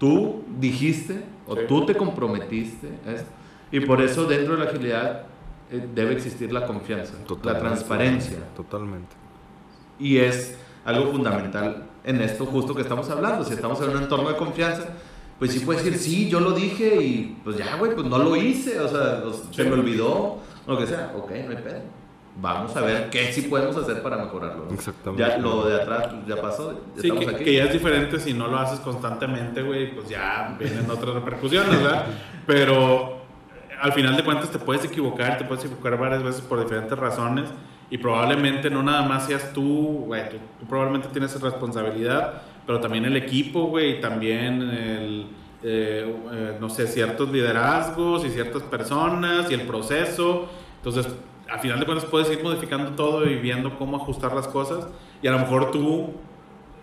tú 0.00 0.42
dijiste 0.58 1.22
o 1.46 1.54
Sí. 1.54 1.62
tú 1.68 1.86
te 1.86 1.94
comprometiste. 1.94 2.88
¿es? 3.06 3.24
Y 3.70 3.78
por 3.80 4.00
eso 4.02 4.24
dentro 4.24 4.56
de 4.56 4.64
la 4.64 4.70
agilidad 4.70 5.20
eh, 5.20 5.24
debe 5.94 6.12
existir 6.12 6.52
la 6.52 6.66
confianza, 6.66 7.14
la 7.18 7.24
Totalmente. 7.24 7.68
transparencia. 7.68 8.38
Totalmente. 8.56 9.14
Y 9.98 10.18
es 10.18 10.56
algo 10.84 11.10
fundamental 11.12 11.84
en 12.04 12.20
esto 12.20 12.46
justo 12.46 12.74
que 12.74 12.82
estamos 12.82 13.08
hablando. 13.10 13.44
Si 13.44 13.54
estamos 13.54 13.80
en 13.80 13.90
un 13.90 14.02
entorno 14.02 14.28
de 14.28 14.36
confianza, 14.36 14.84
pues 15.38 15.52
sí 15.52 15.60
puedes 15.60 15.84
decir, 15.84 15.98
sí, 16.00 16.28
yo 16.28 16.40
lo 16.40 16.52
dije 16.52 17.02
y 17.02 17.38
pues 17.44 17.56
ya, 17.56 17.76
güey, 17.76 17.94
pues 17.94 18.06
no 18.06 18.18
lo 18.18 18.36
hice, 18.36 18.78
o 18.80 18.88
sea, 18.88 19.22
se 19.50 19.64
me 19.64 19.72
olvidó, 19.72 20.38
lo 20.66 20.78
que 20.78 20.86
sea. 20.86 21.12
Ok, 21.16 21.30
no 21.30 21.50
hay 21.56 21.62
pedo. 21.62 21.80
Vamos 22.36 22.74
a 22.76 22.80
ver 22.80 23.10
qué 23.10 23.32
sí 23.32 23.42
podemos 23.42 23.76
hacer 23.76 24.02
para 24.02 24.16
mejorarlo. 24.16 24.64
¿no? 24.66 24.74
Exactamente. 24.74 25.22
Ya 25.22 25.38
lo 25.38 25.66
de 25.68 25.80
atrás 25.80 26.08
pues, 26.10 26.26
ya 26.26 26.42
pasó, 26.42 26.72
ya 26.96 27.02
Sí, 27.02 27.10
que, 27.12 27.28
aquí. 27.28 27.44
que 27.44 27.54
ya 27.54 27.64
es 27.64 27.72
diferente 27.72 28.18
si 28.18 28.34
no 28.34 28.48
lo 28.48 28.58
haces 28.58 28.80
constantemente, 28.80 29.62
güey, 29.62 29.94
pues 29.94 30.08
ya 30.08 30.56
vienen 30.58 30.90
otras 30.90 31.14
repercusiones, 31.14 31.80
¿verdad? 31.80 32.06
Pero 32.46 33.13
eh, 33.13 33.13
al 33.84 33.92
final 33.92 34.16
de 34.16 34.24
cuentas 34.24 34.50
te 34.50 34.58
puedes 34.58 34.82
equivocar, 34.82 35.36
te 35.36 35.44
puedes 35.44 35.62
equivocar 35.66 35.98
varias 35.98 36.22
veces 36.22 36.40
por 36.40 36.58
diferentes 36.58 36.98
razones 36.98 37.50
y 37.90 37.98
probablemente 37.98 38.70
no 38.70 38.82
nada 38.82 39.02
más 39.02 39.26
seas 39.26 39.52
tú, 39.52 40.04
güey, 40.06 40.22
tú, 40.30 40.38
probablemente 40.66 41.08
tienes 41.08 41.38
responsabilidad, 41.38 42.40
pero 42.66 42.80
también 42.80 43.04
el 43.04 43.14
equipo, 43.14 43.64
güey, 43.64 43.98
y 43.98 44.00
también 44.00 44.62
el, 44.62 45.26
eh, 45.62 46.16
eh, 46.32 46.56
no 46.58 46.70
sé, 46.70 46.86
ciertos 46.86 47.28
liderazgos 47.28 48.24
y 48.24 48.30
ciertas 48.30 48.62
personas 48.62 49.50
y 49.50 49.54
el 49.54 49.66
proceso. 49.66 50.48
Entonces, 50.78 51.06
al 51.50 51.60
final 51.60 51.78
de 51.78 51.84
cuentas 51.84 52.06
puedes 52.06 52.30
ir 52.30 52.42
modificando 52.42 52.92
todo 52.92 53.26
y 53.26 53.34
viendo 53.36 53.76
cómo 53.76 53.98
ajustar 53.98 54.32
las 54.32 54.48
cosas 54.48 54.88
y 55.22 55.26
a 55.26 55.32
lo 55.32 55.40
mejor 55.40 55.70
tú 55.70 56.14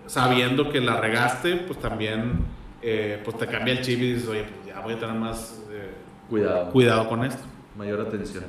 sabiendo 0.05 0.69
que 0.69 0.81
la 0.81 1.01
regaste, 1.01 1.55
pues 1.55 1.79
también 1.79 2.45
eh, 2.83 3.19
pues 3.25 3.39
te 3.39 3.47
cambia 3.47 3.73
el 3.73 3.81
chip 3.81 3.99
y 4.01 4.13
dices, 4.13 4.29
oye, 4.29 4.43
pues 4.43 4.67
ya 4.67 4.81
voy 4.81 4.93
a 4.93 4.99
tener 4.99 5.15
más 5.15 5.63
eh, 5.71 6.00
Cuidado, 6.31 6.71
cuidado 6.71 7.09
con 7.09 7.25
esto. 7.25 7.43
mayor 7.77 7.99
atención. 7.99 8.45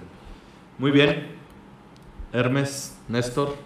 Muy 0.79 0.93
bien, 0.93 1.33
Hermes, 2.33 2.97
Néstor. 3.09 3.57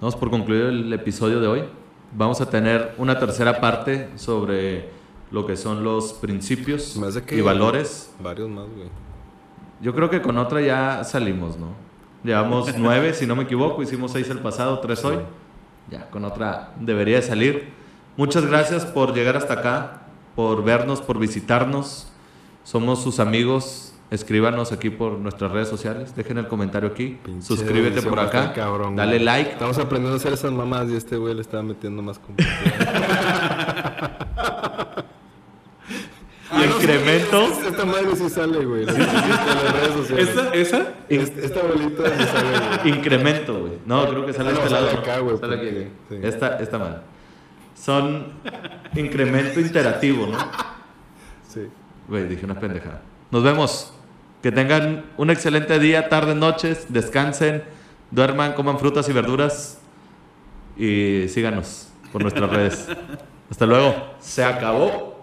Vamos 0.00 0.16
por 0.16 0.28
concluir 0.30 0.62
el 0.64 0.92
episodio 0.92 1.38
de 1.40 1.46
hoy. 1.46 1.64
Vamos 2.12 2.40
a 2.40 2.50
tener 2.50 2.94
una 2.98 3.16
tercera 3.16 3.60
parte 3.60 4.08
sobre 4.16 4.88
lo 5.30 5.46
que 5.46 5.56
son 5.56 5.84
los 5.84 6.14
principios 6.14 6.98
que- 7.26 7.36
y 7.38 7.40
valores. 7.42 8.12
Varios 8.20 8.48
más, 8.48 8.66
güey. 8.74 8.88
Yo 9.80 9.94
creo 9.94 10.10
que 10.10 10.20
con 10.20 10.36
otra 10.36 10.60
ya 10.60 11.04
salimos, 11.04 11.56
¿no? 11.58 11.68
Llevamos 12.24 12.72
nueve, 12.76 13.14
si 13.14 13.24
no 13.24 13.36
me 13.36 13.44
equivoco, 13.44 13.82
hicimos 13.84 14.10
seis 14.10 14.28
el 14.30 14.40
pasado, 14.40 14.80
tres 14.80 15.04
hoy. 15.04 15.18
Ya, 15.92 16.10
con 16.10 16.24
otra 16.24 16.72
debería 16.80 17.16
de 17.16 17.22
salir. 17.22 17.68
Muchas 18.16 18.44
gracias 18.44 18.84
por 18.84 19.14
llegar 19.14 19.36
hasta 19.36 19.54
acá, 19.54 20.02
por 20.34 20.64
vernos, 20.64 21.00
por 21.00 21.20
visitarnos. 21.20 22.10
Somos 22.68 23.02
sus 23.02 23.18
amigos. 23.18 23.94
Escríbanos 24.10 24.72
aquí 24.72 24.90
por 24.90 25.12
nuestras 25.18 25.50
redes 25.52 25.68
sociales. 25.68 26.14
Dejen 26.14 26.36
el 26.36 26.48
comentario 26.48 26.90
aquí. 26.90 27.18
Pinche 27.24 27.46
Suscríbete 27.46 28.02
por 28.02 28.20
acá. 28.20 28.52
cabrón, 28.52 28.94
Dale 28.94 29.12
güey. 29.12 29.24
like. 29.24 29.52
Estamos 29.52 29.78
aprendiendo 29.78 30.12
a 30.12 30.18
hacer 30.18 30.34
esas 30.34 30.52
mamás 30.52 30.90
y 30.90 30.96
este 30.96 31.16
güey 31.16 31.32
le 31.34 31.40
está 31.40 31.62
metiendo 31.62 32.02
más. 32.02 32.20
Y 36.50 36.62
incremento. 36.64 37.42
Esta 37.68 37.84
madre 37.84 38.16
sí 38.16 38.28
sale, 38.30 38.64
güey. 38.64 38.84
Las 38.86 38.96
redes. 38.96 40.10
¿Esa? 40.28 40.48
¿Esa? 40.54 40.92
Este- 41.08 41.44
Esta 41.46 41.60
bolita 41.62 42.04
sí 42.18 42.24
sale, 42.24 42.78
güey. 42.82 42.96
Incremento, 42.98 43.60
güey. 43.60 43.72
No, 43.86 44.08
creo 44.08 44.26
que 44.26 44.32
sale 44.32 44.48
de 44.50 44.54
no, 44.54 44.60
este 44.60 44.74
sale 44.74 44.86
lado. 44.86 44.98
acá, 44.98 45.18
güey, 45.20 45.36
Sale 45.38 45.56
aquí. 45.56 45.88
sí. 46.08 46.16
Esta, 46.22 46.58
esta 46.58 46.78
madre. 46.78 46.98
Son 47.74 48.26
incremento 48.96 49.60
interactivo, 49.60 50.26
¿no? 50.26 50.38
Sí. 51.48 51.68
Güey, 52.08 52.26
dije 52.26 52.44
una 52.44 52.58
pendejada. 52.58 53.02
Nos 53.30 53.42
vemos. 53.42 53.92
Que 54.42 54.52
tengan 54.52 55.04
un 55.16 55.30
excelente 55.30 55.78
día, 55.78 56.08
tarde, 56.08 56.34
noches. 56.34 56.86
Descansen, 56.88 57.64
duerman, 58.10 58.54
coman 58.54 58.78
frutas 58.78 59.08
y 59.08 59.12
verduras. 59.12 59.80
Y 60.76 61.26
síganos 61.28 61.88
por 62.12 62.22
nuestras 62.22 62.50
redes. 62.50 62.88
Hasta 63.50 63.66
luego. 63.66 63.94
Se 64.20 64.44
acabó. 64.44 65.17